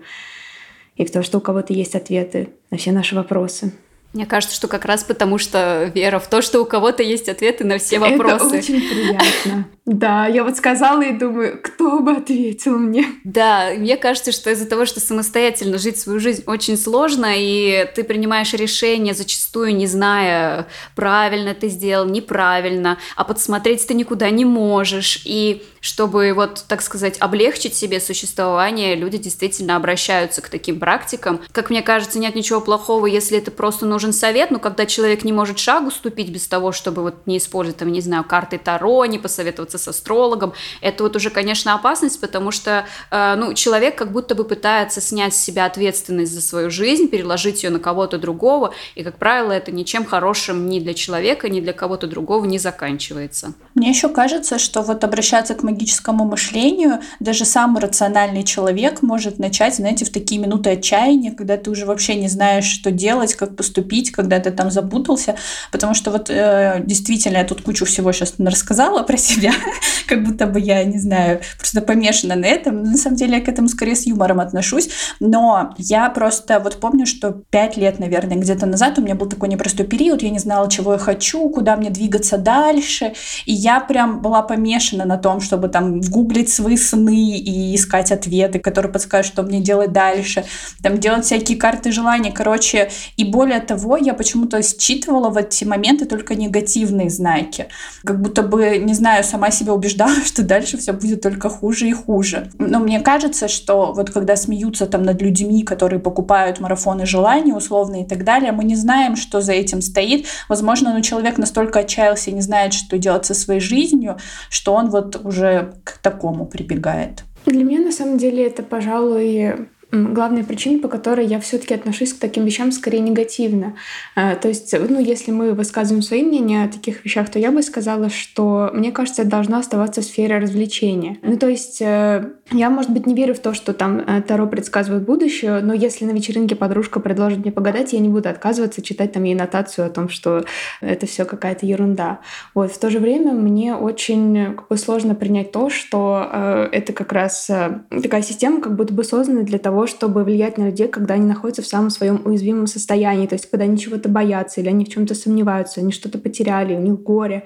и 0.96 1.04
в 1.06 1.10
то, 1.10 1.22
что 1.22 1.38
у 1.38 1.40
кого-то 1.40 1.72
есть 1.72 1.94
ответы 1.94 2.50
на 2.70 2.76
все 2.76 2.92
наши 2.92 3.14
вопросы. 3.14 3.72
Мне 4.12 4.26
кажется, 4.26 4.56
что 4.56 4.66
как 4.66 4.84
раз 4.86 5.04
потому, 5.04 5.38
что 5.38 5.90
вера 5.94 6.18
в 6.18 6.28
то, 6.28 6.42
что 6.42 6.60
у 6.60 6.64
кого-то 6.64 7.02
есть 7.02 7.28
ответы 7.28 7.64
на 7.64 7.78
все 7.78 8.00
вопросы. 8.00 8.46
Это 8.46 8.56
очень 8.56 8.80
приятно. 8.88 9.66
Да, 9.86 10.26
я 10.26 10.44
вот 10.44 10.56
сказала 10.56 11.02
и 11.02 11.12
думаю, 11.12 11.60
кто 11.62 12.00
бы 12.00 12.12
ответил 12.12 12.76
мне. 12.76 13.06
Да, 13.24 13.70
мне 13.76 13.96
кажется, 13.96 14.32
что 14.32 14.50
из-за 14.50 14.66
того, 14.66 14.84
что 14.84 15.00
самостоятельно 15.00 15.78
жить 15.78 15.98
свою 15.98 16.18
жизнь 16.20 16.42
очень 16.46 16.76
сложно, 16.76 17.32
и 17.36 17.88
ты 17.94 18.04
принимаешь 18.04 18.52
решения 18.52 19.14
зачастую 19.14 19.76
не 19.76 19.86
зная, 19.86 20.66
правильно 20.96 21.54
ты 21.54 21.68
сделал, 21.68 22.06
неправильно, 22.06 22.98
а 23.16 23.24
подсмотреть 23.24 23.86
ты 23.86 23.94
никуда 23.94 24.30
не 24.30 24.44
можешь. 24.44 25.22
И 25.24 25.62
чтобы 25.80 26.32
вот, 26.34 26.64
так 26.68 26.82
сказать, 26.82 27.16
облегчить 27.20 27.74
себе 27.74 28.00
существование, 28.00 28.94
люди 28.94 29.18
действительно 29.18 29.76
обращаются 29.76 30.42
к 30.42 30.48
таким 30.48 30.78
практикам. 30.78 31.40
Как 31.52 31.70
мне 31.70 31.82
кажется, 31.82 32.18
нет 32.18 32.34
ничего 32.34 32.60
плохого, 32.60 33.06
если 33.06 33.38
это 33.38 33.50
просто 33.50 33.86
нужен 33.86 34.12
совет, 34.12 34.50
но 34.50 34.58
когда 34.58 34.86
человек 34.86 35.24
не 35.24 35.32
может 35.32 35.58
шагу 35.58 35.90
ступить 35.90 36.30
без 36.30 36.46
того, 36.46 36.72
чтобы 36.72 37.02
вот 37.02 37.26
не 37.26 37.38
использовать, 37.38 37.78
там, 37.78 37.90
не 37.90 38.00
знаю, 38.00 38.24
карты 38.24 38.58
Таро, 38.58 39.04
не 39.06 39.18
посоветоваться 39.18 39.78
с 39.78 39.88
астрологом, 39.88 40.52
это 40.80 41.02
вот 41.02 41.16
уже, 41.16 41.30
конечно, 41.30 41.74
опасность, 41.74 42.20
потому 42.20 42.50
что, 42.50 42.86
э, 43.10 43.34
ну, 43.36 43.54
человек 43.54 43.96
как 43.96 44.12
будто 44.12 44.34
бы 44.34 44.44
пытается 44.44 45.00
снять 45.00 45.34
с 45.34 45.38
себя 45.38 45.64
ответственность 45.64 46.32
за 46.32 46.40
свою 46.40 46.70
жизнь, 46.70 47.08
переложить 47.08 47.62
ее 47.62 47.70
на 47.70 47.78
кого-то 47.78 48.18
другого, 48.18 48.74
и, 48.94 49.02
как 49.02 49.16
правило, 49.16 49.52
это 49.52 49.72
ничем 49.72 50.04
хорошим 50.04 50.68
ни 50.68 50.80
для 50.80 50.94
человека, 50.94 51.48
ни 51.48 51.60
для 51.60 51.72
кого-то 51.72 52.06
другого 52.06 52.44
не 52.44 52.58
заканчивается. 52.58 53.54
Мне 53.74 53.90
еще 53.90 54.08
кажется, 54.08 54.58
что 54.58 54.82
вот 54.82 55.04
обращаться 55.04 55.54
к 55.54 55.62
магическому 55.70 56.24
мышлению, 56.24 57.00
даже 57.20 57.44
самый 57.44 57.80
рациональный 57.80 58.42
человек 58.42 59.02
может 59.02 59.38
начать, 59.38 59.76
знаете, 59.76 60.04
в 60.04 60.10
такие 60.10 60.40
минуты 60.40 60.70
отчаяния, 60.70 61.32
когда 61.32 61.56
ты 61.56 61.70
уже 61.70 61.86
вообще 61.86 62.14
не 62.14 62.28
знаешь, 62.28 62.64
что 62.64 62.90
делать, 62.90 63.34
как 63.34 63.56
поступить, 63.56 64.10
когда 64.10 64.38
ты 64.38 64.50
там 64.50 64.70
запутался, 64.70 65.36
потому 65.72 65.94
что 65.94 66.10
вот 66.10 66.30
э, 66.30 66.82
действительно 66.84 67.38
я 67.38 67.44
тут 67.44 67.62
кучу 67.62 67.84
всего 67.84 68.12
сейчас 68.12 68.34
рассказала 68.38 69.02
про 69.02 69.16
себя, 69.16 69.52
как 70.06 70.24
будто 70.24 70.46
бы 70.46 70.60
я, 70.60 70.84
не 70.84 70.98
знаю, 70.98 71.40
просто 71.58 71.80
помешана 71.80 72.34
на 72.36 72.46
этом. 72.46 72.82
На 72.82 72.96
самом 72.96 73.16
деле 73.16 73.38
я 73.38 73.44
к 73.44 73.48
этому 73.48 73.68
скорее 73.68 73.96
с 73.96 74.06
юмором 74.06 74.40
отношусь, 74.40 74.90
но 75.20 75.74
я 75.78 76.08
просто 76.10 76.60
вот 76.60 76.80
помню, 76.80 77.06
что 77.06 77.42
пять 77.50 77.76
лет, 77.76 77.98
наверное, 77.98 78.36
где-то 78.36 78.66
назад 78.66 78.98
у 78.98 79.02
меня 79.02 79.14
был 79.14 79.28
такой 79.28 79.48
непростой 79.48 79.86
период, 79.86 80.22
я 80.22 80.30
не 80.30 80.38
знала, 80.38 80.70
чего 80.70 80.92
я 80.92 80.98
хочу, 80.98 81.48
куда 81.48 81.76
мне 81.76 81.90
двигаться 81.90 82.38
дальше, 82.38 83.14
и 83.46 83.52
я 83.52 83.80
прям 83.80 84.20
была 84.20 84.42
помешана 84.42 85.04
на 85.04 85.16
том, 85.16 85.40
чтобы 85.40 85.59
там 85.68 86.00
гуглить 86.00 86.50
свои 86.50 86.76
сны 86.76 87.36
и 87.38 87.74
искать 87.74 88.12
ответы, 88.12 88.58
которые 88.58 88.92
подскажут, 88.92 89.32
что 89.32 89.42
мне 89.42 89.60
делать 89.60 89.92
дальше, 89.92 90.44
там 90.82 90.98
делать 90.98 91.24
всякие 91.24 91.58
карты 91.58 91.92
желаний, 91.92 92.30
короче. 92.30 92.90
И 93.16 93.24
более 93.24 93.60
того, 93.60 93.96
я 93.96 94.14
почему-то 94.14 94.62
считывала 94.62 95.30
в 95.30 95.36
эти 95.36 95.64
моменты 95.64 96.06
только 96.06 96.34
негативные 96.34 97.10
знаки. 97.10 97.68
Как 98.04 98.20
будто 98.20 98.42
бы, 98.42 98.78
не 98.78 98.94
знаю, 98.94 99.24
сама 99.24 99.50
себя 99.50 99.72
убеждала, 99.74 100.14
что 100.24 100.42
дальше 100.42 100.78
все 100.78 100.92
будет 100.92 101.22
только 101.22 101.48
хуже 101.48 101.88
и 101.88 101.92
хуже. 101.92 102.50
Но 102.58 102.78
мне 102.78 103.00
кажется, 103.00 103.48
что 103.48 103.92
вот 103.92 104.10
когда 104.10 104.36
смеются 104.36 104.86
там 104.86 105.02
над 105.02 105.20
людьми, 105.22 105.62
которые 105.62 106.00
покупают 106.00 106.60
марафоны 106.60 107.06
желаний 107.06 107.52
условно 107.52 108.02
и 108.02 108.04
так 108.04 108.24
далее, 108.24 108.52
мы 108.52 108.64
не 108.64 108.76
знаем, 108.76 109.16
что 109.16 109.40
за 109.40 109.52
этим 109.52 109.82
стоит. 109.82 110.26
Возможно, 110.48 110.92
ну, 110.92 111.00
человек 111.00 111.38
настолько 111.38 111.80
отчаялся 111.80 112.30
и 112.30 112.34
не 112.34 112.40
знает, 112.40 112.72
что 112.72 112.98
делать 112.98 113.26
со 113.26 113.34
своей 113.34 113.60
жизнью, 113.60 114.16
что 114.48 114.74
он 114.74 114.90
вот 114.90 115.20
уже 115.24 115.49
к 115.84 115.98
такому 115.98 116.46
прибегает. 116.46 117.24
Для 117.46 117.64
меня 117.64 117.80
на 117.80 117.92
самом 117.92 118.18
деле 118.18 118.46
это, 118.46 118.62
пожалуй, 118.62 119.68
главная 119.92 120.44
причина, 120.44 120.78
по 120.80 120.88
которой 120.88 121.26
я 121.26 121.40
все-таки 121.40 121.74
отношусь 121.74 122.12
к 122.12 122.18
таким 122.18 122.44
вещам 122.44 122.72
скорее 122.72 123.00
негативно. 123.00 123.76
А, 124.14 124.34
то 124.36 124.48
есть, 124.48 124.74
ну, 124.88 125.00
если 125.00 125.30
мы 125.30 125.52
высказываем 125.52 126.02
свои 126.02 126.22
мнения 126.22 126.64
о 126.64 126.68
таких 126.68 127.04
вещах, 127.04 127.30
то 127.30 127.38
я 127.38 127.50
бы 127.50 127.62
сказала, 127.62 128.10
что 128.10 128.70
мне 128.72 128.92
кажется, 128.92 129.22
это 129.22 129.30
должно 129.30 129.58
оставаться 129.58 130.00
в 130.00 130.04
сфере 130.04 130.38
развлечения. 130.38 131.18
Ну, 131.22 131.36
то 131.36 131.48
есть, 131.48 131.82
э, 131.82 132.30
я, 132.52 132.70
может 132.70 132.90
быть, 132.90 133.06
не 133.06 133.14
верю 133.14 133.34
в 133.34 133.38
то, 133.38 133.54
что 133.54 133.72
там 133.72 133.98
э, 133.98 134.22
Таро 134.22 134.46
предсказывает 134.46 135.04
будущее, 135.04 135.60
но 135.60 135.72
если 135.72 136.04
на 136.04 136.10
вечеринке 136.10 136.56
подружка 136.56 137.00
предложит 137.00 137.40
мне 137.40 137.52
погадать, 137.52 137.92
я 137.92 137.98
не 138.00 138.08
буду 138.08 138.28
отказываться 138.28 138.82
читать 138.82 139.12
там 139.12 139.24
ей 139.24 139.34
нотацию 139.34 139.86
о 139.86 139.90
том, 139.90 140.08
что 140.08 140.44
это 140.80 141.06
все 141.06 141.24
какая-то 141.24 141.66
ерунда. 141.66 142.20
Вот. 142.54 142.72
В 142.72 142.78
то 142.78 142.90
же 142.90 142.98
время 142.98 143.32
мне 143.32 143.74
очень 143.74 144.54
как 144.56 144.68
бы, 144.68 144.76
сложно 144.76 145.14
принять 145.14 145.52
то, 145.52 145.70
что 145.70 146.28
э, 146.32 146.68
это 146.72 146.92
как 146.92 147.12
раз 147.12 147.48
э, 147.50 147.80
такая 148.02 148.22
система 148.22 148.60
как 148.60 148.76
будто 148.76 148.94
бы 148.94 149.04
создана 149.04 149.42
для 149.42 149.58
того, 149.58 149.79
того, 149.80 149.86
чтобы 149.86 150.24
влиять 150.24 150.58
на 150.58 150.66
людей, 150.66 150.88
когда 150.88 151.14
они 151.14 151.24
находятся 151.24 151.62
в 151.62 151.66
самом 151.66 151.88
своем 151.88 152.20
уязвимом 152.26 152.66
состоянии, 152.66 153.26
то 153.26 153.34
есть 153.34 153.50
когда 153.50 153.64
они 153.64 153.78
чего-то 153.78 154.10
боятся 154.10 154.60
или 154.60 154.68
они 154.68 154.84
в 154.84 154.90
чем-то 154.90 155.14
сомневаются, 155.14 155.80
они 155.80 155.90
что-то 155.90 156.18
потеряли, 156.18 156.74
у 156.74 156.80
них 156.80 157.00
горе. 157.00 157.44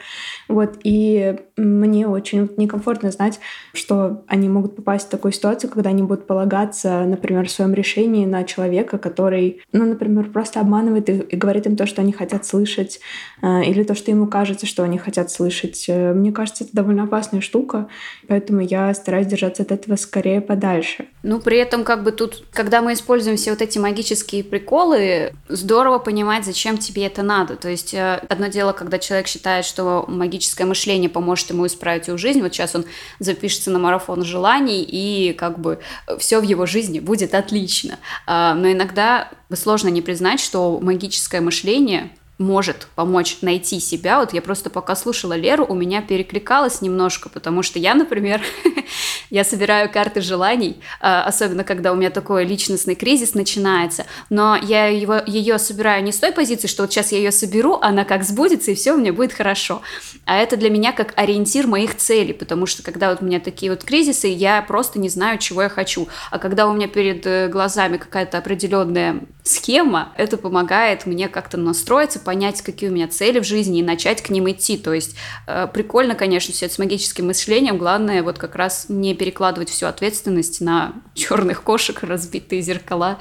Вот. 0.48 0.74
И 0.82 1.36
мне 1.56 2.08
очень 2.08 2.50
некомфортно 2.56 3.12
знать, 3.12 3.38
что 3.72 4.24
они 4.26 4.48
могут 4.48 4.74
попасть 4.74 5.06
в 5.06 5.10
такую 5.10 5.30
ситуацию, 5.30 5.70
когда 5.70 5.90
они 5.90 6.02
будут 6.02 6.26
полагаться, 6.26 7.04
например, 7.04 7.46
в 7.46 7.52
своем 7.52 7.72
решении 7.72 8.26
на 8.26 8.42
человека, 8.42 8.98
который, 8.98 9.62
ну, 9.70 9.84
например, 9.84 10.30
просто 10.30 10.58
обманывает 10.58 11.08
и, 11.08 11.12
и 11.12 11.36
говорит 11.36 11.66
им 11.66 11.76
то, 11.76 11.86
что 11.86 12.02
они 12.02 12.12
хотят 12.12 12.44
слышать, 12.44 12.98
э, 13.42 13.64
или 13.64 13.84
то, 13.84 13.94
что 13.94 14.10
ему 14.10 14.26
кажется, 14.26 14.66
что 14.66 14.82
они 14.82 14.98
хотят 14.98 15.30
слышать. 15.30 15.84
Э, 15.86 16.12
мне 16.12 16.32
кажется, 16.32 16.64
это 16.64 16.72
довольно 16.74 17.04
опасная 17.04 17.40
штука, 17.40 17.86
поэтому 18.26 18.60
я 18.60 18.92
стараюсь 18.94 19.28
держаться 19.28 19.62
от 19.62 19.70
этого 19.70 19.94
скорее 19.94 20.40
подальше. 20.40 21.06
Ну, 21.22 21.40
при 21.40 21.58
этом 21.58 21.84
как 21.84 22.02
бы 22.02 22.10
тут 22.10 22.23
тут, 22.26 22.44
когда 22.52 22.80
мы 22.80 22.94
используем 22.94 23.36
все 23.36 23.50
вот 23.50 23.60
эти 23.60 23.78
магические 23.78 24.44
приколы, 24.44 25.34
здорово 25.48 25.98
понимать, 25.98 26.44
зачем 26.44 26.78
тебе 26.78 27.06
это 27.06 27.22
надо. 27.22 27.56
То 27.56 27.68
есть 27.68 27.92
э, 27.92 28.22
одно 28.28 28.46
дело, 28.46 28.72
когда 28.72 28.98
человек 28.98 29.26
считает, 29.26 29.64
что 29.64 30.04
магическое 30.08 30.64
мышление 30.64 31.10
поможет 31.10 31.50
ему 31.50 31.66
исправить 31.66 32.08
его 32.08 32.16
жизнь, 32.16 32.40
вот 32.40 32.54
сейчас 32.54 32.74
он 32.74 32.86
запишется 33.18 33.70
на 33.70 33.78
марафон 33.78 34.24
желаний, 34.24 34.82
и 34.82 35.32
как 35.34 35.58
бы 35.58 35.80
все 36.18 36.40
в 36.40 36.44
его 36.44 36.66
жизни 36.66 37.00
будет 37.00 37.34
отлично. 37.34 37.98
А, 38.26 38.54
но 38.54 38.72
иногда 38.72 39.28
сложно 39.52 39.88
не 39.88 40.02
признать, 40.02 40.40
что 40.40 40.78
магическое 40.80 41.40
мышление 41.40 42.10
может 42.38 42.88
помочь 42.94 43.38
найти 43.42 43.78
себя. 43.78 44.18
Вот 44.18 44.32
я 44.32 44.42
просто 44.42 44.68
пока 44.68 44.96
слушала 44.96 45.34
Леру, 45.34 45.64
у 45.68 45.74
меня 45.74 46.02
перекликалось 46.02 46.80
немножко, 46.80 47.28
потому 47.28 47.62
что 47.62 47.78
я, 47.78 47.94
например, 47.94 48.42
я 49.34 49.42
собираю 49.42 49.90
карты 49.90 50.20
желаний, 50.20 50.80
а, 51.00 51.24
особенно 51.24 51.64
когда 51.64 51.90
у 51.90 51.96
меня 51.96 52.10
такой 52.10 52.44
личностный 52.44 52.94
кризис 52.94 53.34
начинается, 53.34 54.06
но 54.30 54.56
я 54.56 54.86
его, 54.86 55.20
ее 55.26 55.58
собираю 55.58 56.04
не 56.04 56.12
с 56.12 56.18
той 56.18 56.30
позиции, 56.30 56.68
что 56.68 56.84
вот 56.84 56.92
сейчас 56.92 57.10
я 57.10 57.18
ее 57.18 57.32
соберу, 57.32 57.78
она 57.82 58.04
как 58.04 58.22
сбудется, 58.22 58.70
и 58.70 58.76
все 58.76 58.92
у 58.92 58.96
меня 58.96 59.12
будет 59.12 59.32
хорошо. 59.32 59.82
А 60.24 60.36
это 60.36 60.56
для 60.56 60.70
меня 60.70 60.92
как 60.92 61.14
ориентир 61.16 61.66
моих 61.66 61.96
целей, 61.96 62.32
потому 62.32 62.66
что 62.66 62.84
когда 62.84 63.10
вот 63.10 63.22
у 63.22 63.24
меня 63.24 63.40
такие 63.40 63.72
вот 63.72 63.82
кризисы, 63.82 64.28
я 64.28 64.62
просто 64.62 65.00
не 65.00 65.08
знаю, 65.08 65.38
чего 65.38 65.62
я 65.62 65.68
хочу. 65.68 66.06
А 66.30 66.38
когда 66.38 66.68
у 66.68 66.72
меня 66.72 66.86
перед 66.86 67.26
э, 67.26 67.48
глазами 67.48 67.96
какая-то 67.96 68.38
определенная 68.38 69.20
схема, 69.42 70.12
это 70.16 70.38
помогает 70.38 71.06
мне 71.06 71.28
как-то 71.28 71.58
настроиться, 71.58 72.20
понять, 72.20 72.62
какие 72.62 72.88
у 72.88 72.92
меня 72.92 73.08
цели 73.08 73.40
в 73.40 73.44
жизни 73.44 73.80
и 73.80 73.82
начать 73.82 74.22
к 74.22 74.30
ним 74.30 74.48
идти. 74.48 74.78
То 74.78 74.94
есть 74.94 75.16
э, 75.46 75.66
прикольно, 75.72 76.14
конечно, 76.14 76.54
все 76.54 76.66
это 76.66 76.74
с 76.74 76.78
магическим 76.78 77.26
мышлением. 77.26 77.78
Главное 77.78 78.22
вот 78.22 78.38
как 78.38 78.54
раз 78.54 78.86
не 78.88 79.12
перекладывать 79.24 79.70
всю 79.70 79.86
ответственность 79.86 80.60
на 80.60 80.92
черных 81.14 81.62
кошек, 81.62 81.98
разбитые 82.02 82.60
зеркала 82.60 83.18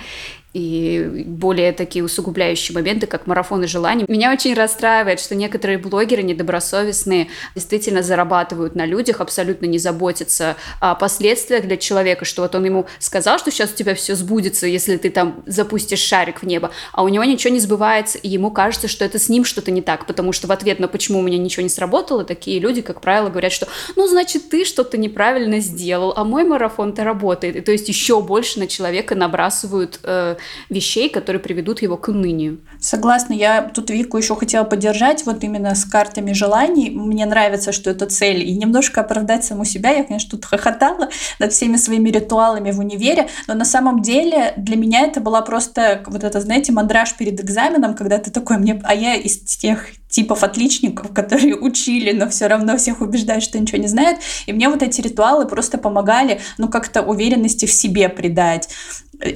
и 0.53 1.23
более 1.25 1.71
такие 1.71 2.05
усугубляющие 2.05 2.75
моменты, 2.75 3.07
как 3.07 3.25
марафоны 3.25 3.67
желаний. 3.67 4.05
Меня 4.07 4.31
очень 4.31 4.53
расстраивает, 4.53 5.19
что 5.19 5.33
некоторые 5.35 5.79
блогеры 5.79 6.21
недобросовестные 6.21 7.27
действительно 7.55 8.03
зарабатывают 8.03 8.75
на 8.75 8.85
людях, 8.85 9.19
абсолютно 9.19 9.65
не 9.65 9.79
заботятся 9.79 10.55
о 10.79 10.93
последствиях 10.95 11.65
для 11.65 11.77
человека, 11.77 12.25
что 12.25 12.43
вот 12.43 12.53
он 12.53 12.65
ему 12.65 12.85
сказал, 12.99 13.39
что 13.39 13.49
сейчас 13.51 13.71
у 13.71 13.75
тебя 13.75 13.95
все 13.95 14.15
сбудется, 14.15 14.67
если 14.67 14.97
ты 14.97 15.09
там 15.09 15.43
запустишь 15.47 15.99
шарик 15.99 16.43
в 16.43 16.45
небо, 16.45 16.71
а 16.91 17.03
у 17.03 17.07
него 17.07 17.23
ничего 17.23 17.51
не 17.51 17.59
сбывается, 17.59 18.19
и 18.19 18.29
ему 18.29 18.51
кажется, 18.51 18.87
что 18.87 19.03
это 19.03 19.17
с 19.17 19.29
ним 19.29 19.45
что-то 19.45 19.71
не 19.71 19.81
так, 19.81 20.05
потому 20.05 20.33
что 20.33 20.47
в 20.47 20.51
ответ 20.51 20.79
на 20.79 20.87
почему 20.87 21.19
у 21.19 21.23
меня 21.23 21.37
ничего 21.39 21.63
не 21.63 21.69
сработало, 21.69 22.23
такие 22.23 22.59
люди, 22.59 22.81
как 22.81 23.01
правило, 23.01 23.29
говорят, 23.29 23.51
что 23.51 23.67
ну, 23.95 24.07
значит, 24.07 24.49
ты 24.49 24.65
что-то 24.65 24.97
неправильно 24.97 25.59
сделал, 25.59 26.13
а 26.15 26.23
мой 26.23 26.43
марафон-то 26.43 27.03
работает. 27.03 27.55
И 27.55 27.61
то 27.61 27.71
есть 27.71 27.89
еще 27.89 28.21
больше 28.21 28.59
на 28.59 28.67
человека 28.67 29.15
набрасывают 29.15 29.99
э, 30.03 30.35
вещей, 30.69 31.09
которые 31.09 31.41
приведут 31.41 31.81
его 31.81 31.97
к 31.97 32.07
унынию. 32.07 32.59
Согласна, 32.79 33.33
я 33.33 33.61
тут 33.61 33.89
Вику 33.89 34.17
еще 34.17 34.35
хотела 34.35 34.63
поддержать 34.63 35.25
вот 35.25 35.43
именно 35.43 35.75
с 35.75 35.85
картами 35.85 36.33
желаний. 36.33 36.89
Мне 36.89 37.25
нравится, 37.25 37.71
что 37.71 37.89
это 37.89 38.05
цель, 38.05 38.43
и 38.43 38.53
немножко 38.55 39.01
оправдать 39.01 39.43
саму 39.45 39.65
себя. 39.65 39.91
Я, 39.91 40.03
конечно, 40.03 40.31
тут 40.31 40.45
хохотала 40.45 41.09
над 41.39 41.53
всеми 41.53 41.77
своими 41.77 42.09
ритуалами 42.09 42.71
в 42.71 42.79
универе, 42.79 43.27
но 43.47 43.53
на 43.53 43.65
самом 43.65 44.01
деле 44.01 44.53
для 44.57 44.75
меня 44.75 45.01
это 45.01 45.21
была 45.21 45.41
просто 45.41 46.03
вот 46.07 46.23
это, 46.23 46.39
знаете, 46.39 46.71
мандраж 46.71 47.15
перед 47.15 47.39
экзаменом, 47.39 47.95
когда 47.95 48.17
ты 48.17 48.31
такой, 48.31 48.57
мне, 48.57 48.81
а 48.83 48.93
я 48.95 49.15
из 49.15 49.39
тех 49.39 49.87
типов 50.13 50.43
отличников, 50.43 51.11
которые 51.11 51.55
учили, 51.55 52.11
но 52.11 52.29
все 52.29 52.45
равно 52.45 52.77
всех 52.77 53.01
убеждают, 53.01 53.43
что 53.43 53.57
ничего 53.57 53.79
не 53.79 53.87
знают. 53.87 54.19
И 54.45 54.53
мне 54.53 54.69
вот 54.69 54.83
эти 54.83 55.01
ритуалы 55.01 55.47
просто 55.47 55.79
помогали, 55.79 56.39
ну, 56.59 56.67
как-то 56.67 57.01
уверенности 57.01 57.65
в 57.65 57.71
себе 57.71 58.09
придать. 58.09 58.69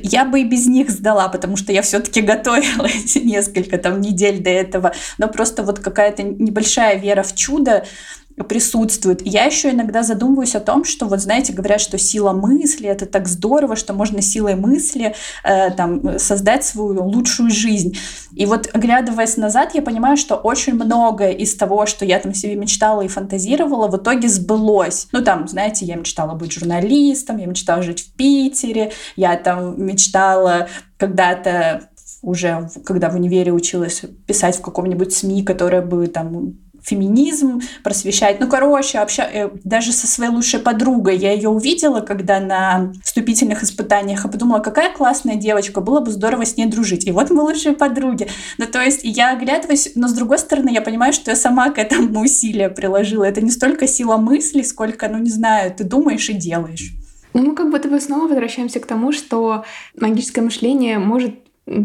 Я 0.03 0.23
бы 0.23 0.41
и 0.41 0.43
без 0.43 0.67
них 0.67 0.91
сдала, 0.91 1.29
потому 1.29 1.57
что 1.57 1.73
я 1.73 1.81
все-таки 1.81 2.21
готовила 2.21 2.85
эти 3.03 3.17
несколько 3.17 3.79
там 3.79 4.01
недель 4.01 4.39
до 4.43 4.51
этого. 4.51 4.93
Но 5.17 5.27
просто 5.27 5.63
вот 5.63 5.79
какая-то 5.79 6.21
небольшая 6.21 6.99
вера 6.99 7.23
в 7.23 7.33
чудо 7.33 7.83
присутствует. 8.43 9.25
Я 9.25 9.45
еще 9.45 9.71
иногда 9.71 10.03
задумываюсь 10.03 10.55
о 10.55 10.59
том, 10.59 10.83
что 10.83 11.07
вот 11.07 11.19
знаете, 11.19 11.53
говорят, 11.53 11.81
что 11.81 11.97
сила 11.97 12.33
мысли 12.33 12.87
это 12.87 13.05
так 13.05 13.27
здорово, 13.27 13.75
что 13.75 13.93
можно 13.93 14.21
силой 14.21 14.55
мысли 14.55 15.15
э, 15.43 15.71
там 15.71 16.19
создать 16.19 16.63
свою 16.63 17.03
лучшую 17.03 17.49
жизнь. 17.49 17.97
И 18.33 18.45
вот 18.45 18.69
оглядываясь 18.73 19.37
назад, 19.37 19.73
я 19.73 19.81
понимаю, 19.81 20.17
что 20.17 20.35
очень 20.35 20.75
многое 20.75 21.31
из 21.31 21.55
того, 21.55 21.87
что 21.87 22.05
я 22.05 22.19
там 22.19 22.33
себе 22.33 22.55
мечтала 22.55 23.01
и 23.01 23.07
фантазировала, 23.07 23.87
в 23.87 23.97
итоге 23.97 24.29
сбылось. 24.29 25.07
Ну 25.11 25.23
там, 25.23 25.47
знаете, 25.47 25.85
я 25.85 25.95
мечтала 25.95 26.35
быть 26.35 26.51
журналистом, 26.51 27.37
я 27.37 27.47
мечтала 27.47 27.81
жить 27.81 28.01
в 28.01 28.13
Питере, 28.13 28.91
я 29.15 29.35
там 29.35 29.83
мечтала 29.83 30.69
когда-то 30.97 31.89
уже, 32.21 32.69
когда 32.83 33.09
в 33.09 33.15
универе 33.15 33.51
училась 33.51 34.01
писать 34.25 34.57
в 34.57 34.61
каком-нибудь 34.61 35.13
СМИ, 35.13 35.43
которое 35.43 35.81
бы 35.81 36.07
там 36.07 36.57
феминизм, 36.87 37.61
просвещать. 37.83 38.39
Ну, 38.39 38.47
короче, 38.47 38.99
обща... 38.99 39.23
Э, 39.23 39.49
даже 39.65 39.91
со 39.91 40.07
своей 40.07 40.31
лучшей 40.31 40.59
подругой 40.61 41.17
я 41.17 41.33
ее 41.33 41.49
увидела, 41.49 41.99
когда 41.99 42.39
на 42.39 42.93
вступительных 43.03 43.61
испытаниях, 43.61 44.25
и 44.25 44.29
подумала, 44.29 44.59
какая 44.59 44.93
классная 44.93 45.35
девочка, 45.35 45.81
было 45.81 45.99
бы 45.99 46.11
здорово 46.11 46.45
с 46.45 46.55
ней 46.55 46.65
дружить. 46.65 47.05
И 47.05 47.11
вот 47.11 47.29
мы 47.29 47.43
лучшие 47.43 47.75
подруги. 47.75 48.29
Ну, 48.57 48.65
то 48.65 48.81
есть 48.81 49.01
я 49.03 49.33
оглядываюсь, 49.33 49.91
но 49.95 50.07
с 50.07 50.13
другой 50.13 50.39
стороны, 50.39 50.69
я 50.69 50.81
понимаю, 50.81 51.11
что 51.11 51.31
я 51.31 51.35
сама 51.35 51.71
к 51.71 51.77
этому 51.77 52.21
усилия 52.21 52.69
приложила. 52.69 53.25
Это 53.25 53.41
не 53.41 53.51
столько 53.51 53.85
сила 53.85 54.15
мысли, 54.15 54.61
сколько, 54.61 55.09
ну, 55.09 55.17
не 55.17 55.29
знаю, 55.29 55.73
ты 55.75 55.83
думаешь 55.83 56.29
и 56.29 56.33
делаешь. 56.33 56.93
Ну, 57.33 57.41
мы 57.43 57.55
как 57.55 57.69
будто 57.69 57.89
бы 57.89 57.99
снова 57.99 58.27
возвращаемся 58.27 58.79
к 58.79 58.85
тому, 58.85 59.11
что 59.11 59.65
магическое 59.99 60.41
мышление 60.41 60.99
может 60.99 61.35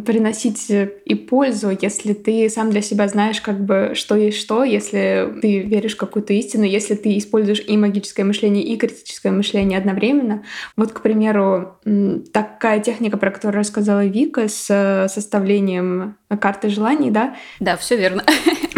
приносить 0.04 0.70
э, 0.70 0.92
и 1.04 1.14
пользу, 1.14 1.76
если 1.80 2.12
ты 2.12 2.48
сам 2.48 2.70
для 2.70 2.82
себя 2.82 3.08
знаешь, 3.08 3.40
как 3.40 3.64
бы, 3.64 3.92
что 3.94 4.14
есть 4.14 4.38
что, 4.38 4.62
если 4.62 5.28
ты 5.42 5.60
веришь 5.60 5.94
в 5.94 5.98
какую-то 5.98 6.32
истину, 6.32 6.64
если 6.64 6.94
ты 6.94 7.18
используешь 7.18 7.62
и 7.66 7.76
магическое 7.76 8.24
мышление, 8.24 8.62
и 8.62 8.76
критическое 8.76 9.30
мышление 9.30 9.78
одновременно. 9.78 10.44
Вот, 10.76 10.92
к 10.92 11.00
примеру, 11.00 11.78
такая 12.32 12.80
техника, 12.80 13.16
про 13.16 13.30
которую 13.30 13.60
рассказала 13.60 14.06
Вика 14.06 14.48
с 14.48 14.66
э, 14.70 15.08
составлением 15.08 16.16
карты 16.40 16.68
желаний, 16.68 17.10
да? 17.10 17.34
Да, 17.58 17.76
все 17.76 17.96
верно. 17.96 18.24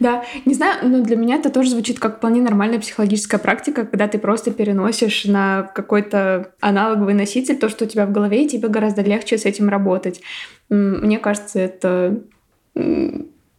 Да, 0.00 0.24
не 0.46 0.54
знаю, 0.54 0.88
но 0.88 1.02
для 1.02 1.14
меня 1.16 1.36
это 1.36 1.50
тоже 1.50 1.70
звучит 1.70 1.98
как 1.98 2.16
вполне 2.16 2.40
нормальная 2.40 2.80
психологическая 2.80 3.38
практика, 3.38 3.84
когда 3.84 4.08
ты 4.08 4.18
просто 4.18 4.50
переносишь 4.50 5.26
на 5.26 5.70
какой-то 5.74 6.52
аналоговый 6.60 7.12
носитель 7.12 7.58
то, 7.58 7.68
что 7.68 7.84
у 7.84 7.88
тебя 7.88 8.06
в 8.06 8.12
голове, 8.12 8.44
и 8.44 8.48
тебе 8.48 8.68
гораздо 8.68 9.02
легче 9.02 9.36
с 9.36 9.44
этим 9.44 9.68
работать. 9.68 10.22
Мне 10.70 11.18
кажется, 11.18 11.60
это 11.60 12.22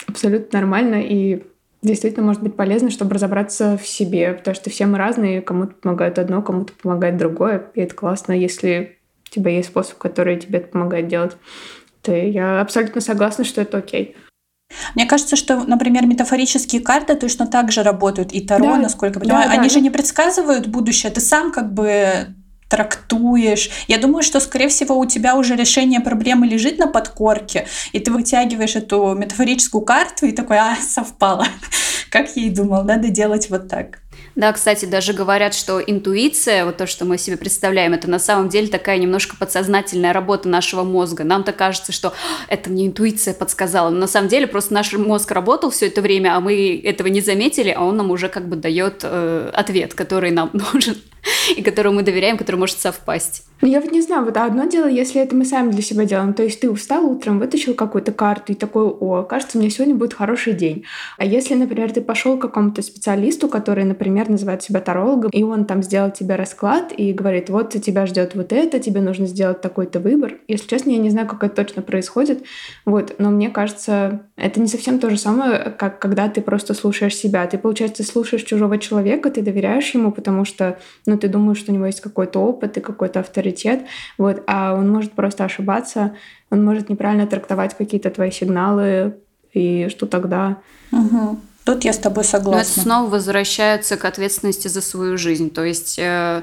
абсолютно 0.08 0.60
нормально 0.60 1.04
и 1.04 1.43
действительно 1.84 2.25
может 2.25 2.41
быть 2.41 2.56
полезно, 2.56 2.89
чтобы 2.89 3.13
разобраться 3.13 3.77
в 3.77 3.88
себе, 3.88 4.34
потому 4.34 4.56
что 4.56 4.69
все 4.71 4.88
мы 4.88 4.97
разные, 4.97 5.41
кому-то 5.41 5.75
помогает 5.75 6.17
одно, 6.17 6.41
кому-то 6.41 6.73
помогает 6.73 7.17
другое, 7.17 7.67
и 7.75 7.82
это 7.82 7.93
классно, 7.93 8.34
если 8.34 8.97
у 9.30 9.34
тебя 9.34 9.51
есть 9.51 9.69
способ, 9.69 9.97
который 9.97 10.38
тебе 10.38 10.60
это 10.60 10.69
помогает 10.69 11.08
делать. 11.08 11.38
То 12.01 12.15
я 12.15 12.62
абсолютно 12.62 12.99
согласна, 12.99 13.43
что 13.43 13.62
это 13.62 13.77
окей. 13.77 14.15
Мне 14.95 15.05
кажется, 15.05 15.36
что, 15.36 15.57
например, 15.57 16.05
метафорические 16.05 16.81
карты 16.81 17.15
точно 17.15 17.47
так 17.47 17.71
же 17.71 17.84
работают. 17.84 18.31
И 18.31 18.41
Таро, 18.41 18.73
да. 18.73 18.77
насколько 18.77 19.19
я 19.19 19.23
понимаю, 19.23 19.49
да, 19.49 19.55
они 19.55 19.67
да, 19.67 19.73
же 19.73 19.81
не 19.81 19.89
предсказывают 19.89 20.67
будущее, 20.67 21.12
ты 21.12 21.21
сам 21.21 21.51
как 21.51 21.73
бы 21.73 22.27
трактуешь. 22.71 23.69
Я 23.88 23.97
думаю, 23.97 24.23
что, 24.23 24.39
скорее 24.39 24.69
всего, 24.69 24.97
у 24.97 25.05
тебя 25.05 25.36
уже 25.36 25.55
решение 25.55 25.99
проблемы 25.99 26.47
лежит 26.47 26.79
на 26.79 26.88
подкорке, 26.88 27.67
и 27.91 27.99
ты 27.99 28.12
вытягиваешь 28.12 28.77
эту 28.77 29.13
метафорическую 29.13 29.81
карту 29.81 30.25
и 30.25 30.31
такой, 30.31 30.57
а, 30.57 30.77
совпало. 30.77 31.45
Как 32.10 32.36
я 32.36 32.43
и 32.43 32.49
думал, 32.49 32.84
надо 32.84 33.10
делать 33.10 33.49
вот 33.49 33.67
так. 33.67 34.01
Да, 34.36 34.54
кстати, 34.54 34.86
даже 34.86 35.13
говорят, 35.13 35.54
что 35.54 35.82
интуиция, 35.82 36.65
вот 36.65 36.78
то, 36.78 36.88
что 36.88 37.06
мы 37.06 37.17
себе 37.17 37.38
представляем, 37.38 37.93
это 37.93 38.10
на 38.10 38.19
самом 38.19 38.50
деле 38.50 38.67
такая 38.67 38.97
немножко 38.97 39.36
подсознательная 39.36 40.13
работа 40.13 40.47
нашего 40.47 40.84
мозга. 40.84 41.24
Нам-то 41.24 41.52
кажется, 41.52 41.91
что 41.91 42.13
это 42.47 42.69
мне 42.69 42.88
интуиция 42.88 43.34
подсказала. 43.34 43.89
Но 43.89 44.00
на 44.00 44.08
самом 44.08 44.30
деле 44.30 44.47
просто 44.47 44.74
наш 44.74 44.93
мозг 44.93 45.32
работал 45.32 45.69
все 45.69 45.88
это 45.88 46.02
время, 46.02 46.36
а 46.36 46.39
мы 46.39 46.82
этого 46.84 47.08
не 47.08 47.21
заметили, 47.21 47.69
а 47.69 47.84
он 47.84 47.97
нам 47.97 48.10
уже 48.10 48.30
как 48.30 48.47
бы 48.47 48.56
дает 48.56 49.02
э, 49.04 49.52
ответ, 49.54 49.93
который 49.93 50.32
нам 50.32 50.50
нужен. 50.74 50.95
и 51.56 51.62
которому 51.62 51.97
мы 51.97 52.04
доверяем, 52.04 52.38
который 52.38 52.56
может 52.56 52.80
совпасть. 52.80 53.45
Ну, 53.62 53.67
я 53.67 53.80
вот 53.80 53.91
не 53.91 54.02
знаю, 54.02 54.26
вот 54.26 54.38
одно 54.38 54.65
дело, 54.65 54.88
если 54.88 55.21
это 55.21 55.36
мы 55.36 55.45
сами 55.45 55.69
для 55.71 55.84
себя 55.84 56.06
делаем. 56.06 56.34
То 56.34 56.41
есть 56.41 56.60
ты 56.62 56.69
устал 56.69 57.06
утром, 57.06 57.38
вытащил 57.38 57.76
какую-то 57.76 58.12
карту 58.12 58.54
и 58.54 58.56
такой, 58.56 58.86
о, 58.86 59.21
кажется, 59.21 59.60
мне 59.60 59.69
сегодня 59.69 59.93
будет 59.93 60.15
хороший 60.15 60.54
день. 60.54 60.86
А 61.17 61.26
если, 61.26 61.54
например, 61.54 61.91
ты 61.91 62.02
пошел 62.02 62.38
к 62.38 62.41
какому-то 62.41 62.82
специалисту, 62.82 63.47
который, 63.47 63.84
например, 63.84 64.30
называет 64.30 64.63
себя 64.63 64.82
тарологом, 64.82 65.30
и 65.30 65.43
он 65.43 65.65
там 65.65 65.84
сделал 65.84 66.10
тебе 66.10 66.36
расклад 66.36 66.91
и 66.95 67.13
говорит, 67.13 67.52
вот 67.52 67.69
тебя 67.69 68.08
ждет 68.08 68.34
вот 68.34 68.52
это, 68.52 68.80
тебе 68.80 69.00
нужно 69.00 69.28
сделать 69.28 69.62
такой-то 69.62 70.00
выбор. 70.00 70.39
Если 70.47 70.67
честно, 70.67 70.89
я 70.89 70.97
не 70.97 71.12
знаю, 71.12 71.28
как 71.28 71.43
это 71.43 71.63
точно 71.63 71.84
происходит, 71.84 72.43
вот, 72.86 73.15
но 73.19 73.30
мне 73.30 73.52
кажется, 73.52 74.24
это 74.38 74.60
не 74.60 74.67
совсем 74.67 74.97
то 74.97 75.12
же 75.12 75.17
самое, 75.17 75.76
как 75.78 76.00
когда 76.00 76.30
ты 76.30 76.41
просто 76.41 76.74
слушаешь 76.74 77.15
себя. 77.15 77.45
Ты, 77.45 77.60
получается, 77.60 78.04
слушаешь 78.04 78.41
чужого 78.41 78.80
человека, 78.80 79.30
ты 79.30 79.43
доверяешь 79.43 79.93
ему, 79.93 80.12
потому 80.12 80.45
что, 80.45 80.80
ну, 81.06 81.15
ты 81.15 81.28
думаешь, 81.28 81.60
что 81.60 81.71
у 81.71 81.76
него 81.76 81.86
есть 81.86 82.02
какой-то 82.02 82.39
опыт 82.39 82.78
и 82.78 82.82
какой-то 82.82 83.19
авторитет, 83.19 83.51
вот, 84.18 84.44
а 84.48 84.74
он 84.74 84.90
может 84.90 85.14
просто 85.14 85.46
ошибаться, 85.46 86.16
он 86.50 86.64
может 86.64 86.90
неправильно 86.90 87.28
трактовать 87.28 87.76
какие-то 87.76 88.10
твои 88.10 88.32
сигналы, 88.32 89.16
и 89.54 89.88
что 89.90 90.06
тогда? 90.06 90.58
Угу. 90.92 91.40
Тут 91.64 91.84
я 91.84 91.94
с 91.94 91.98
тобой 91.98 92.24
согласна. 92.24 92.52
Но 92.52 92.62
это 92.62 92.80
снова 92.80 93.10
возвращается 93.10 93.96
к 93.96 94.06
ответственности 94.06 94.68
за 94.68 94.82
свою 94.82 95.18
жизнь. 95.18 95.52
То 95.52 95.64
есть 95.64 96.00
э, 96.00 96.42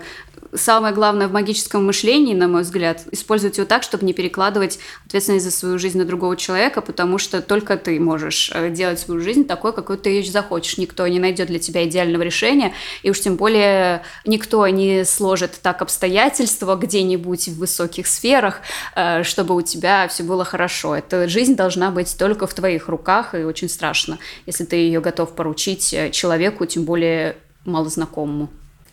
самое 0.55 0.95
главное 0.95 1.29
в 1.29 1.33
магическом 1.33 1.85
мышлении, 1.87 2.35
на 2.35 2.49
мой 2.49 2.63
взгляд, 2.63 3.03
использовать 3.13 3.59
его 3.59 3.67
так, 3.67 3.83
чтобы 3.83 4.05
не 4.05 4.13
перекладывать 4.13 4.79
ответственность 5.07 5.45
за 5.45 5.51
свою 5.51 5.79
жизнь 5.79 5.99
на 5.99 6.05
другого 6.05 6.37
человека, 6.37 6.81
потому 6.81 7.19
что 7.19 7.43
только 7.43 7.77
ты 7.77 7.99
можешь 8.01 8.51
э, 8.55 8.71
делать 8.71 8.99
свою 8.99 9.21
жизнь 9.21 9.47
такой, 9.47 9.73
какой 9.73 9.97
ты 9.97 10.11
ее 10.11 10.31
захочешь. 10.31 10.79
Никто 10.79 11.07
не 11.07 11.19
найдет 11.19 11.49
для 11.49 11.59
тебя 11.59 11.87
идеального 11.87 12.23
решения, 12.23 12.73
и 13.03 13.11
уж 13.11 13.21
тем 13.21 13.37
более 13.37 14.03
никто 14.25 14.67
не 14.69 15.05
сложит 15.05 15.59
так 15.63 15.83
обстоятельства 15.83 16.77
где-нибудь 16.77 17.49
в 17.49 17.59
высоких 17.59 18.07
сферах, 18.07 18.61
э, 18.95 19.23
чтобы 19.23 19.55
у 19.55 19.63
тебя 19.63 20.09
все 20.09 20.23
было 20.23 20.45
хорошо. 20.45 20.97
Эта 20.97 21.29
жизнь 21.29 21.57
должна 21.57 21.91
быть 21.91 22.17
только 22.19 22.47
в 22.47 22.55
твоих 22.55 22.89
руках, 22.89 23.35
и 23.35 23.45
очень 23.45 23.69
страшно, 23.69 24.19
если 24.47 24.65
ты 24.65 24.77
ее 24.77 25.01
готов 25.01 25.35
поручить 25.35 25.93
э, 25.93 26.11
человеку, 26.11 26.67
тем 26.67 26.85
более 26.85 27.37
малознакомому 27.65 28.49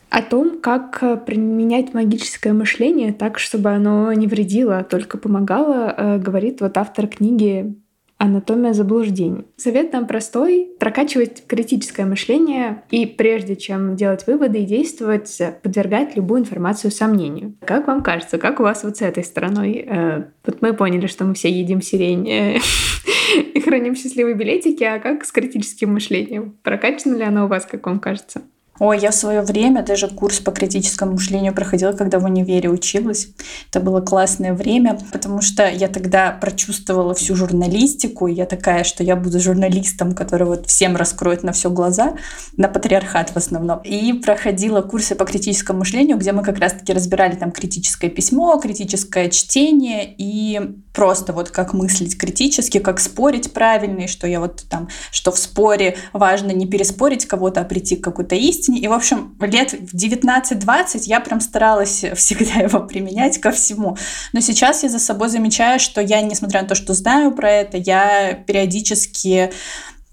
о 0.10 0.22
том, 0.22 0.60
как 0.62 1.00
э, 1.02 1.18
применять 1.18 1.94
магическое 1.94 2.54
мышление 2.54 3.14
так, 3.14 3.40
чтобы 3.40 3.72
оно 3.72 4.12
не 4.14 4.28
вредило, 4.28 4.80
а 4.80 4.84
только 4.84 5.18
помогало, 5.18 5.94
э, 5.96 6.18
говорит 6.20 6.62
вот 6.62 6.78
автор 6.78 7.08
книги 7.08 7.76
«Анатомия 8.18 8.74
заблуждений». 8.74 9.46
Совет 9.58 9.92
нам 9.92 10.08
простой— 10.08 10.70
прокачивать 10.80 11.44
критическое 11.48 12.06
мышление 12.06 12.84
и 12.92 13.06
прежде 13.06 13.56
чем 13.58 13.96
делать 13.96 14.26
выводы 14.26 14.60
и 14.60 14.66
действовать, 14.66 15.42
подвергать 15.62 16.16
любую 16.16 16.42
информацию 16.42 16.92
сомнению. 16.92 17.56
Как 17.66 17.88
вам 17.88 18.02
кажется, 18.02 18.38
как 18.38 18.60
у 18.60 18.64
вас 18.64 18.84
вот 18.84 18.98
с 18.98 19.02
этой 19.02 19.24
стороной? 19.24 19.86
Э, 19.86 20.24
вот 20.46 20.62
мы 20.62 20.74
поняли, 20.74 21.08
что 21.08 21.26
мы 21.26 21.34
все 21.34 21.50
едим 21.50 21.82
сирень 21.82 22.28
и 23.54 23.60
храним 23.60 23.96
счастливые 23.96 24.36
билетики, 24.36 24.84
а 24.84 25.00
как 25.00 25.26
с 25.26 25.32
критическим 25.32 25.94
мышлением? 25.94 26.56
Прокачано 26.64 27.16
ли 27.16 27.24
оно 27.24 27.46
у 27.46 27.48
вас, 27.50 27.66
как 27.66 27.86
вам 27.86 28.00
кажется? 28.00 28.44
Ой, 28.78 29.00
я 29.00 29.12
в 29.12 29.16
свое 29.16 29.42
время 29.42 29.84
даже 29.84 30.10
курс 30.10 30.40
по 30.40 30.52
критическому 30.52 31.14
мышлению 31.14 31.54
проходила, 31.54 31.94
когда 31.94 32.20
в 32.20 32.26
универе 32.26 32.70
училась. 32.70 33.30
Это 33.70 33.80
было 33.80 34.02
классное 34.02 34.54
время, 34.54 35.00
потому 35.14 35.42
что 35.42 35.70
я 35.70 35.88
тогда 35.88 36.32
прочувствовала 36.32 37.14
всю 37.14 37.36
журналистику, 37.36 38.28
и 38.28 38.34
я 38.34 38.46
такая, 38.46 38.84
что 38.84 39.02
я 39.02 39.16
буду 39.16 39.40
журналистом, 39.40 40.14
который 40.14 40.46
вот 40.46 40.68
всем 40.68 40.98
раскроет 40.98 41.44
на 41.44 41.54
все 41.54 41.70
глаза, 41.70 42.16
на 42.58 42.68
патриархат 42.68 43.30
в 43.30 43.38
основном. 43.38 43.80
И 43.84 44.12
проходила 44.14 44.82
курсы 44.82 45.16
по 45.16 45.24
критическому 45.24 45.80
мышлению, 45.80 46.18
где 46.18 46.34
мы 46.34 46.44
как 46.44 46.58
раз-таки 46.60 46.92
разбирали 46.92 47.36
там 47.36 47.52
критическое 47.52 48.10
письмо, 48.10 48.60
критическое 48.60 49.30
чтение 49.30 50.14
и 50.18 50.84
просто 50.96 51.34
вот 51.34 51.52
как 51.52 51.74
мыслить 51.74 52.18
критически, 52.18 52.80
как 52.80 53.00
спорить 53.00 53.54
правильно, 53.54 54.02
и 54.02 54.08
что 54.08 54.28
я 54.28 54.40
вот 54.40 54.64
там, 54.70 54.88
что 55.12 55.32
в 55.32 55.38
споре 55.38 55.98
важно 56.14 56.52
не 56.52 56.66
переспорить 56.66 57.26
кого-то, 57.26 57.62
а 57.62 57.66
прийти 57.66 57.98
к 57.98 58.04
какой-то 58.04 58.36
истине. 58.36 58.80
И, 58.80 58.88
в 58.88 58.94
общем, 58.94 59.38
лет 59.42 59.74
в 59.74 59.94
19-20 59.94 61.02
я 61.04 61.20
прям 61.20 61.42
старалась 61.42 62.06
всегда 62.16 62.62
его 62.62 62.80
применять 62.80 63.40
ко 63.40 63.52
всему. 63.52 63.98
Но 64.34 64.40
сейчас 64.40 64.84
я 64.84 64.90
за 64.90 65.00
собой 65.00 65.30
замечаю, 65.30 65.80
что 65.80 66.02
я, 66.02 66.22
несмотря 66.22 66.62
на 66.62 66.68
то, 66.68 66.76
что 66.76 66.94
знаю 66.94 67.32
про 67.34 67.52
это, 67.52 67.78
я 67.78 68.34
периодически 68.34 69.52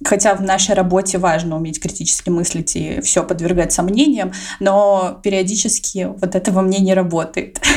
Хотя 0.04 0.34
в 0.34 0.42
нашей 0.42 0.74
работе 0.74 1.18
важно 1.18 1.56
уметь 1.56 1.80
критически 1.80 2.28
мыслить 2.28 2.74
и 2.74 3.00
все 3.02 3.22
подвергать 3.22 3.72
сомнениям, 3.72 4.32
но 4.58 5.20
периодически 5.22 6.08
вот 6.16 6.34
это 6.34 6.50
во 6.50 6.62
мне 6.62 6.78
не 6.78 6.94
работает. 6.94 7.60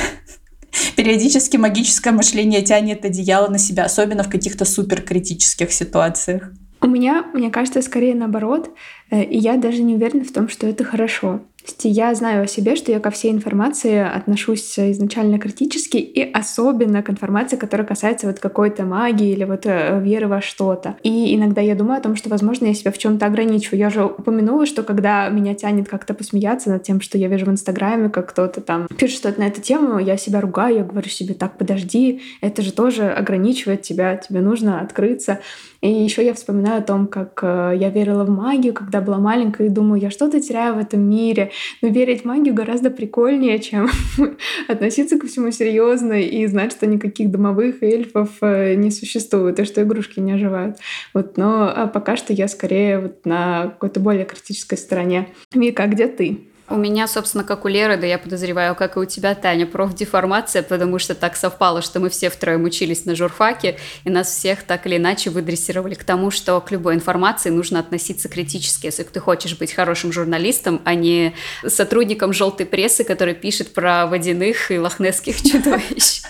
периодически 0.96 1.58
магическое 1.58 2.12
мышление 2.12 2.62
тянет 2.62 3.06
одеяло 3.06 3.48
на 3.48 3.58
себя, 3.58 3.86
особенно 3.86 4.24
в 4.24 4.30
каких-то 4.30 4.66
суперкритических 4.66 5.72
ситуациях. 5.72 6.52
У 6.82 6.88
меня, 6.88 7.26
мне 7.34 7.50
кажется, 7.50 7.82
скорее 7.82 8.16
наоборот, 8.16 8.70
э, 9.10 9.24
и 9.24 9.38
я 9.38 9.58
даже 9.58 9.82
не 9.82 9.96
уверена 9.96 10.24
в 10.24 10.32
том, 10.32 10.50
что 10.50 10.68
это 10.68 10.84
хорошо. 10.84 11.42
Я 11.84 12.14
знаю 12.16 12.44
о 12.44 12.48
себе, 12.48 12.76
что 12.76 12.92
я 12.92 13.00
ко 13.00 13.12
всей 13.12 13.32
информации 13.32 13.98
отношусь 13.98 14.78
изначально 14.78 15.40
критически 15.40 15.98
и 15.98 16.22
особенно 16.32 17.02
к 17.02 17.10
информации, 17.10 17.56
которая 17.56 17.88
касается 17.88 18.28
вот 18.28 18.40
какой-то 18.40 18.84
магии 18.84 19.32
или 19.32 19.44
вот 19.44 19.66
э, 19.66 20.00
веры 20.02 20.28
во 20.28 20.42
что-то. 20.42 20.98
И 21.04 21.36
иногда 21.36 21.62
я 21.62 21.76
думаю 21.76 21.98
о 21.98 22.02
том, 22.02 22.16
что, 22.16 22.30
возможно, 22.30 22.66
я 22.66 22.74
себя 22.74 22.92
в 22.92 22.98
чем-то 22.98 23.26
ограничиваю. 23.26 23.80
Я 23.80 23.90
же 23.90 24.06
упомянула, 24.06 24.66
что 24.66 24.84
когда 24.84 25.30
меня 25.30 25.54
тянет 25.56 25.88
как-то 25.88 26.14
посмеяться 26.14 26.70
над 26.70 26.84
тем, 26.84 27.02
что 27.02 27.18
я 27.18 27.28
вижу 27.28 27.46
в 27.46 27.50
Инстаграме, 27.50 28.10
как 28.10 28.30
кто-то 28.30 28.62
там 28.62 28.88
пишет 28.88 29.20
что-то 29.20 29.40
на 29.40 29.46
эту 29.46 29.62
тему, 29.62 30.00
я 30.00 30.18
себя 30.18 30.42
ругаю, 30.42 30.78
я 30.78 30.84
говорю 30.84 31.10
себе, 31.10 31.34
так, 31.34 31.58
подожди, 31.58 32.22
это 32.42 32.62
же 32.62 32.72
тоже 32.72 33.10
ограничивает 33.10 33.82
тебя, 33.82 34.18
тебе 34.18 34.42
нужно 34.42 34.82
открыться. 34.82 35.40
И 35.86 36.04
еще 36.04 36.26
я 36.26 36.34
вспоминаю 36.34 36.80
о 36.80 36.82
том, 36.82 37.06
как 37.06 37.42
э, 37.44 37.74
я 37.76 37.92
верила 37.92 38.24
в 38.24 38.30
магию, 38.30 38.74
когда 38.74 39.02
была 39.02 39.20
маленькая, 39.20 39.68
и 39.68 39.70
думаю, 39.70 40.02
я 40.02 40.10
что-то 40.10 40.42
теряю 40.42 40.74
в 40.74 40.78
этом 40.80 41.08
мире. 41.08 41.52
Но 41.84 41.90
верить 41.90 42.24
в 42.24 42.26
магию 42.26 42.56
гораздо 42.56 42.90
прикольнее, 42.90 43.60
чем 43.60 43.88
относиться 44.68 45.20
ко 45.20 45.28
всему 45.28 45.52
серьезно 45.52 46.20
и 46.20 46.48
знать, 46.48 46.72
что 46.72 46.88
никаких 46.88 47.30
домовых 47.30 47.84
эльфов 47.84 48.30
э, 48.42 48.74
не 48.74 48.90
существует, 48.90 49.60
и 49.60 49.66
что 49.66 49.84
игрушки 49.84 50.20
не 50.20 50.32
оживают. 50.32 50.78
Вот, 51.14 51.38
но 51.38 51.72
а 51.72 51.86
пока 51.86 52.18
что 52.18 52.34
я 52.34 52.48
скорее 52.48 53.00
вот 53.00 53.24
на 53.24 53.68
какой-то 53.68 54.00
более 54.00 54.26
критической 54.26 54.80
стороне. 54.80 55.28
Вика, 55.54 55.84
а 55.84 55.88
где 55.88 56.08
ты? 56.08 56.48
У 56.68 56.78
меня, 56.78 57.08
собственно, 57.08 57.44
как 57.44 57.64
у 57.64 57.68
Леры, 57.68 57.96
да 57.96 58.08
я 58.08 58.18
подозреваю, 58.18 58.74
как 58.74 58.98
и 58.98 59.00
у 59.00 59.06
тебя, 59.06 59.36
Таня, 59.36 59.68
профдеформация, 59.68 60.64
потому 60.64 60.98
что 60.98 61.14
так 61.14 61.36
совпало, 61.36 61.84
что 61.84 62.00
мы 62.00 62.10
все 62.10 62.32
втроем 62.32 62.64
учились 62.64 63.06
на 63.06 63.16
журфаке, 63.16 63.78
и 64.04 64.10
нас 64.10 64.30
всех 64.30 64.64
так 64.64 64.88
или 64.88 64.98
иначе 64.98 65.30
выдрессировали 65.30 65.94
к 65.94 66.04
тому, 66.04 66.32
что 66.32 66.60
к 66.62 66.72
любой 66.72 66.96
информации 66.96 67.52
нужно 67.52 67.80
относиться 67.80 68.30
критически, 68.30 68.88
если 68.88 69.04
ты 69.04 69.20
хочешь 69.20 69.56
быть 69.60 69.74
хорошим 69.74 70.12
журналистом, 70.12 70.82
а 70.86 70.96
не 70.96 71.36
сотрудником 71.68 72.34
желтой 72.34 72.66
прессы, 72.66 73.04
который 73.04 73.36
пишет 73.36 73.72
про 73.72 74.08
водяных 74.08 74.72
и 74.72 74.80
лохнесских 74.80 75.40
чудовищ. 75.44 76.24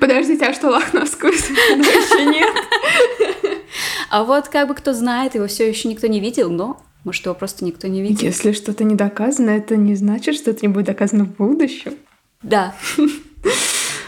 Подождите, 0.00 0.44
а 0.44 0.54
что 0.54 0.70
лохновскую 0.70 1.32
еще 1.34 2.26
нет? 2.26 2.52
А 4.10 4.24
вот 4.24 4.48
как 4.48 4.66
бы 4.66 4.74
кто 4.74 4.92
знает, 4.92 5.36
его 5.36 5.46
все 5.46 5.68
еще 5.68 5.88
никто 5.88 6.08
не 6.08 6.18
видел, 6.18 6.50
но 6.50 6.82
может, 7.04 7.24
его 7.24 7.34
просто 7.34 7.64
никто 7.64 7.88
не 7.88 8.02
видел. 8.02 8.26
Если 8.26 8.52
что-то 8.52 8.84
не 8.84 8.94
доказано, 8.94 9.50
это 9.50 9.76
не 9.76 9.94
значит, 9.94 10.34
что 10.36 10.50
это 10.50 10.60
не 10.62 10.68
будет 10.68 10.86
доказано 10.86 11.24
в 11.24 11.36
будущем. 11.36 11.94
Да. 12.42 12.74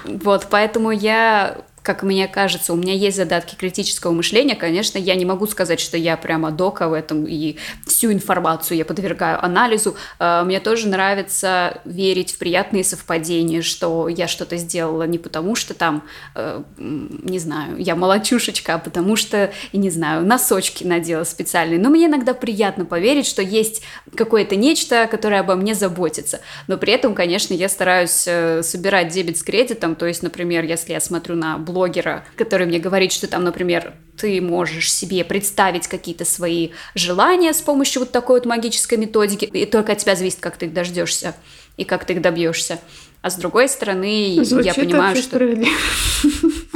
Вот, 0.05 0.49
поэтому 0.51 0.91
я 0.91 1.65
как 1.85 2.03
мне 2.03 2.27
кажется, 2.29 2.73
у 2.73 2.77
меня 2.77 2.95
есть 2.95 3.19
задатки 3.19 3.57
критического 3.57 4.13
мышления. 4.13 4.55
Конечно, 4.55 4.97
я 4.97 5.15
не 5.17 5.27
могу 5.27 5.47
сказать, 5.47 5.81
что 5.81 5.99
я 5.99 6.17
прямо 6.17 6.51
дока 6.51 6.89
в 6.89 6.95
этом 6.95 7.27
и 7.27 7.57
всю 7.87 8.11
информацию 8.11 8.79
я 8.79 8.87
подвергаю 8.87 9.45
анализу. 9.45 9.95
А, 10.19 10.45
мне 10.45 10.61
тоже 10.61 10.89
нравится 10.89 11.83
верить 11.85 12.33
в 12.33 12.39
приятные 12.39 12.85
совпадения, 12.85 13.61
что 13.61 14.09
я 14.09 14.29
что-то 14.29 14.57
сделала 14.57 15.03
не 15.03 15.19
потому, 15.19 15.55
что 15.55 15.75
там, 15.75 16.05
э, 16.35 16.63
не 16.79 17.39
знаю, 17.39 17.77
я 17.77 17.97
молочушечка, 17.97 18.77
а 18.77 18.79
потому 18.79 19.15
что, 19.15 19.53
не 19.75 19.91
знаю, 19.91 20.25
носочки 20.25 20.85
надела 20.85 21.25
специальные. 21.25 21.79
Но 21.79 21.91
мне 21.91 22.07
иногда 22.07 22.33
приятно 22.33 22.87
поверить, 22.87 23.27
что 23.27 23.43
есть 23.43 23.83
какое-то 24.15 24.57
нечто, 24.57 25.07
которое 25.07 25.41
обо 25.41 25.55
мне 25.55 25.75
заботится. 25.75 26.41
Но 26.67 26.79
при 26.79 26.95
этом, 26.95 27.15
конечно, 27.15 27.53
я 27.53 27.69
стараюсь 27.69 28.25
э, 28.27 28.63
собирать 28.63 29.09
дебет 29.09 29.37
с 29.37 29.43
кредитом. 29.43 29.97
То 29.97 30.07
есть, 30.07 30.23
например, 30.23 30.65
если 30.65 30.95
я 30.95 31.01
смотрю 31.01 31.37
на 31.37 31.59
блогера, 31.75 32.25
который 32.37 32.67
мне 32.67 32.79
говорит, 32.79 33.13
что 33.13 33.27
там, 33.27 33.45
например, 33.45 33.93
ты 34.17 34.41
можешь 34.41 34.91
себе 34.93 35.25
представить 35.25 35.89
какие-то 35.89 36.25
свои 36.25 36.71
желания 36.95 37.53
с 37.53 37.61
помощью 37.61 38.01
вот 38.01 38.13
такой 38.13 38.41
вот 38.41 38.47
магической 38.47 38.97
методики, 38.97 39.45
и 39.45 39.67
только 39.67 39.93
от 39.93 39.99
тебя 39.99 40.17
зависит, 40.17 40.41
как 40.41 40.57
ты 40.57 40.67
их 40.67 40.73
дождешься 40.73 41.35
и 41.77 41.85
как 41.85 42.07
ты 42.07 42.15
их 42.15 42.23
добьешься. 42.23 42.79
А 43.21 43.31
с 43.31 43.37
другой 43.37 43.69
стороны, 43.69 44.39
Звучит 44.43 44.67
я 44.67 44.75
понимаю, 44.75 45.17
что... 45.17 45.39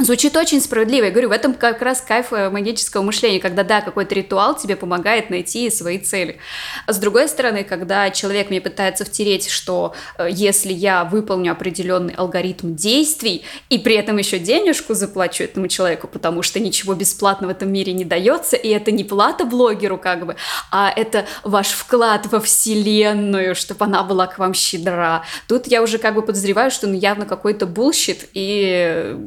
Звучит 0.01 0.37
очень 0.37 0.61
справедливо. 0.61 1.05
Я 1.05 1.11
говорю, 1.11 1.27
в 1.27 1.33
этом 1.33 1.53
как 1.53 1.81
раз 1.81 1.99
кайф 1.99 2.31
э, 2.31 2.49
магического 2.49 3.01
мышления, 3.01 3.41
когда, 3.41 3.65
да, 3.65 3.81
какой-то 3.81 4.15
ритуал 4.15 4.55
тебе 4.55 4.77
помогает 4.77 5.29
найти 5.29 5.69
свои 5.69 5.99
цели. 5.99 6.37
А 6.85 6.93
с 6.93 6.97
другой 6.99 7.27
стороны, 7.27 7.65
когда 7.65 8.09
человек 8.09 8.49
мне 8.49 8.61
пытается 8.61 9.03
втереть, 9.03 9.49
что 9.49 9.93
э, 10.17 10.29
если 10.31 10.71
я 10.71 11.03
выполню 11.03 11.51
определенный 11.51 12.13
алгоритм 12.13 12.75
действий 12.75 13.43
и 13.69 13.77
при 13.77 13.95
этом 13.95 14.15
еще 14.17 14.39
денежку 14.39 14.93
заплачу 14.93 15.43
этому 15.43 15.67
человеку, 15.67 16.07
потому 16.07 16.43
что 16.43 16.61
ничего 16.61 16.93
бесплатно 16.93 17.47
в 17.47 17.49
этом 17.49 17.69
мире 17.69 17.91
не 17.91 18.05
дается, 18.05 18.55
и 18.55 18.69
это 18.69 18.91
не 18.91 19.03
плата 19.03 19.43
блогеру 19.43 19.97
как 19.97 20.25
бы, 20.25 20.37
а 20.71 20.93
это 20.95 21.25
ваш 21.43 21.71
вклад 21.71 22.25
во 22.27 22.39
вселенную, 22.39 23.53
чтобы 23.53 23.83
она 23.83 24.03
была 24.03 24.27
к 24.27 24.39
вам 24.39 24.53
щедра. 24.53 25.25
Тут 25.49 25.67
я 25.67 25.83
уже 25.83 25.97
как 25.97 26.15
бы 26.15 26.21
подозреваю, 26.21 26.71
что 26.71 26.87
ну, 26.87 26.93
явно 26.93 27.25
какой-то 27.25 27.65
bullshit, 27.65 28.29
и 28.33 29.17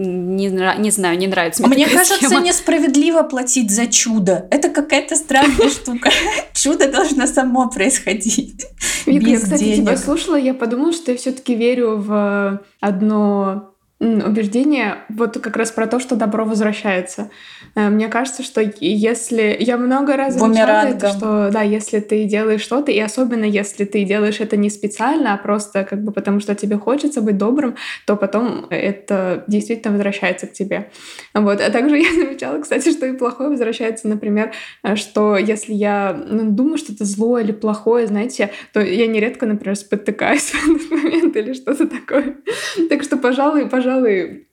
не, 0.00 0.48
не 0.78 0.90
знаю, 0.90 1.18
не 1.18 1.26
нравится 1.26 1.66
мне 1.66 1.84
Мне 1.84 1.88
кажется, 1.88 2.26
схема. 2.26 2.40
несправедливо 2.40 3.22
платить 3.22 3.70
за 3.70 3.86
чудо. 3.86 4.48
Это 4.50 4.70
какая-то 4.70 5.16
странная 5.16 5.68
штука. 5.70 6.10
Чудо 6.54 6.90
должно 6.90 7.26
само 7.26 7.68
происходить. 7.68 8.64
Вика, 9.06 9.26
я, 9.28 9.38
кстати, 9.38 9.76
тебя 9.76 9.96
слушала, 9.96 10.36
я 10.36 10.54
подумала, 10.54 10.92
что 10.92 11.12
я 11.12 11.18
все-таки 11.18 11.54
верю 11.54 11.96
в 11.98 12.60
одно 12.80 13.69
убеждение 14.00 14.96
вот 15.10 15.38
как 15.38 15.56
раз 15.56 15.70
про 15.70 15.86
то, 15.86 16.00
что 16.00 16.16
добро 16.16 16.44
возвращается. 16.44 17.30
Э, 17.74 17.90
мне 17.90 18.08
кажется, 18.08 18.42
что 18.42 18.62
если... 18.80 19.56
Я 19.60 19.76
много 19.76 20.16
раз 20.16 20.34
замечала 20.34 20.88
это, 20.88 21.08
что 21.10 21.50
да, 21.52 21.60
если 21.60 22.00
ты 22.00 22.24
делаешь 22.24 22.62
что-то, 22.62 22.90
и 22.90 22.98
особенно 22.98 23.44
если 23.44 23.84
ты 23.84 24.04
делаешь 24.04 24.40
это 24.40 24.56
не 24.56 24.70
специально, 24.70 25.34
а 25.34 25.36
просто 25.36 25.84
как 25.84 26.02
бы 26.02 26.12
потому, 26.12 26.40
что 26.40 26.54
тебе 26.54 26.78
хочется 26.78 27.20
быть 27.20 27.36
добрым, 27.36 27.76
то 28.06 28.16
потом 28.16 28.66
это 28.70 29.44
действительно 29.46 29.92
возвращается 29.92 30.46
к 30.46 30.54
тебе. 30.54 30.90
Вот. 31.34 31.60
А 31.60 31.70
также 31.70 31.98
я 31.98 32.10
замечала, 32.10 32.58
кстати, 32.58 32.90
что 32.92 33.04
и 33.04 33.12
плохое 33.12 33.50
возвращается, 33.50 34.08
например, 34.08 34.52
э, 34.82 34.96
что 34.96 35.36
если 35.36 35.74
я 35.74 36.18
ну, 36.26 36.50
думаю, 36.50 36.78
что 36.78 36.94
это 36.94 37.04
злое 37.04 37.42
или 37.42 37.52
плохое, 37.52 38.06
знаете, 38.06 38.50
то 38.72 38.80
я 38.80 39.06
нередко, 39.06 39.44
например, 39.44 39.76
спотыкаюсь 39.76 40.52
в 40.52 40.70
этот 40.70 40.90
момент 40.90 41.36
или 41.36 41.52
что-то 41.52 41.86
такое. 41.86 42.36
Так 42.88 43.02
что, 43.02 43.18
пожалуй, 43.18 43.68
пожалуй, 43.68 43.89
пожалуй, 43.90 44.46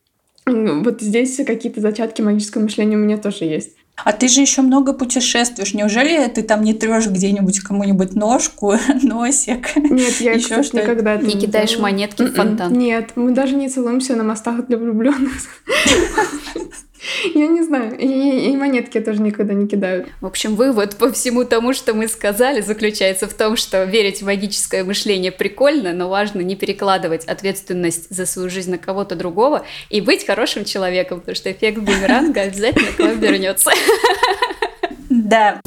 вот 0.45 1.01
здесь 1.01 1.37
какие-то 1.45 1.81
зачатки 1.81 2.21
магического 2.21 2.63
мышления 2.63 2.95
у 2.95 2.99
меня 2.99 3.17
тоже 3.17 3.45
есть. 3.45 3.71
А 4.03 4.13
ты 4.13 4.27
же 4.27 4.41
еще 4.41 4.61
много 4.61 4.93
путешествуешь. 4.93 5.73
Неужели 5.73 6.27
ты 6.27 6.43
там 6.43 6.61
не 6.61 6.75
трешь 6.75 7.07
где-нибудь 7.07 7.59
кому-нибудь 7.61 8.13
ножку, 8.13 8.75
носик? 9.01 9.75
Нет, 9.75 10.21
я 10.21 10.33
еще 10.33 10.61
что 10.61 10.77
никогда 10.77 11.17
не 11.17 11.31
кидаешь 11.31 11.79
монетки 11.79 12.21
в 12.21 12.33
фонтан. 12.33 12.71
Нет, 12.73 13.13
мы 13.15 13.31
даже 13.31 13.55
не 13.55 13.69
целуемся 13.69 14.15
на 14.15 14.23
мостах 14.23 14.67
для 14.67 14.77
влюбленных. 14.77 15.33
Я 17.33 17.47
не 17.47 17.63
знаю. 17.63 17.97
И, 17.97 18.51
и 18.51 18.55
монетки 18.55 18.99
тоже 18.99 19.21
никогда 19.21 19.53
не 19.53 19.67
кидают. 19.67 20.07
В 20.21 20.25
общем, 20.25 20.55
вывод 20.55 20.95
по 20.97 21.11
всему 21.11 21.43
тому, 21.43 21.73
что 21.73 21.93
мы 21.93 22.07
сказали, 22.07 22.61
заключается 22.61 23.27
в 23.27 23.33
том, 23.33 23.55
что 23.55 23.83
верить 23.83 24.21
в 24.21 24.25
магическое 24.25 24.83
мышление 24.83 25.31
прикольно, 25.31 25.93
но 25.93 26.09
важно 26.09 26.41
не 26.41 26.55
перекладывать 26.55 27.25
ответственность 27.25 28.07
за 28.09 28.25
свою 28.25 28.49
жизнь 28.49 28.71
на 28.71 28.77
кого-то 28.77 29.15
другого 29.15 29.65
и 29.89 30.01
быть 30.01 30.25
хорошим 30.25 30.65
человеком, 30.65 31.19
потому 31.19 31.35
что 31.35 31.51
эффект 31.51 31.79
бумеранга 31.79 32.41
обязательно 32.41 32.91
к 32.91 32.99
вам 32.99 33.19
вернется. 33.19 33.71
Да. 35.09 35.61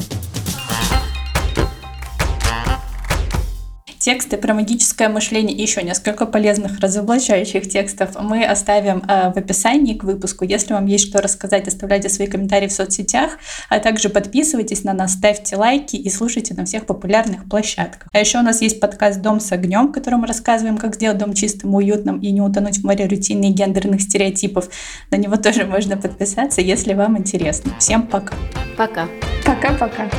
Тексты 4.01 4.37
про 4.37 4.53
магическое 4.53 5.07
мышление 5.09 5.55
и 5.55 5.61
еще 5.61 5.83
несколько 5.83 6.25
полезных 6.25 6.79
разоблачающих 6.79 7.69
текстов 7.69 8.17
мы 8.19 8.43
оставим 8.43 9.03
э, 9.07 9.31
в 9.31 9.37
описании 9.37 9.93
к 9.93 10.03
выпуску. 10.03 10.43
Если 10.43 10.73
вам 10.73 10.87
есть 10.87 11.07
что 11.07 11.21
рассказать, 11.21 11.67
оставляйте 11.67 12.09
свои 12.09 12.27
комментарии 12.27 12.67
в 12.67 12.71
соцсетях, 12.71 13.37
а 13.69 13.79
также 13.79 14.09
подписывайтесь 14.09 14.83
на 14.83 14.93
нас, 14.93 15.13
ставьте 15.13 15.55
лайки 15.55 15.95
и 15.95 16.09
слушайте 16.09 16.53
на 16.55 16.65
всех 16.65 16.85
популярных 16.85 17.47
площадках. 17.47 18.09
А 18.11 18.19
еще 18.19 18.39
у 18.39 18.41
нас 18.41 18.61
есть 18.61 18.79
подкаст 18.79 19.21
«Дом 19.21 19.39
с 19.39 19.51
огнем», 19.51 19.89
в 19.89 19.91
котором 19.91 20.21
мы 20.21 20.27
рассказываем, 20.27 20.77
как 20.77 20.95
сделать 20.95 21.19
дом 21.19 21.33
чистым, 21.33 21.75
уютным 21.75 22.19
и 22.19 22.31
не 22.31 22.41
утонуть 22.41 22.79
в 22.79 22.83
море 22.83 23.05
рутины 23.05 23.45
и 23.45 23.51
гендерных 23.51 24.01
стереотипов. 24.01 24.69
На 25.11 25.17
него 25.17 25.35
тоже 25.35 25.65
можно 25.65 25.95
подписаться, 25.95 26.61
если 26.61 26.93
вам 26.93 27.17
интересно. 27.17 27.73
Всем 27.79 28.07
пока. 28.07 28.35
Пока. 28.77 29.07
Пока-пока. 29.45 30.09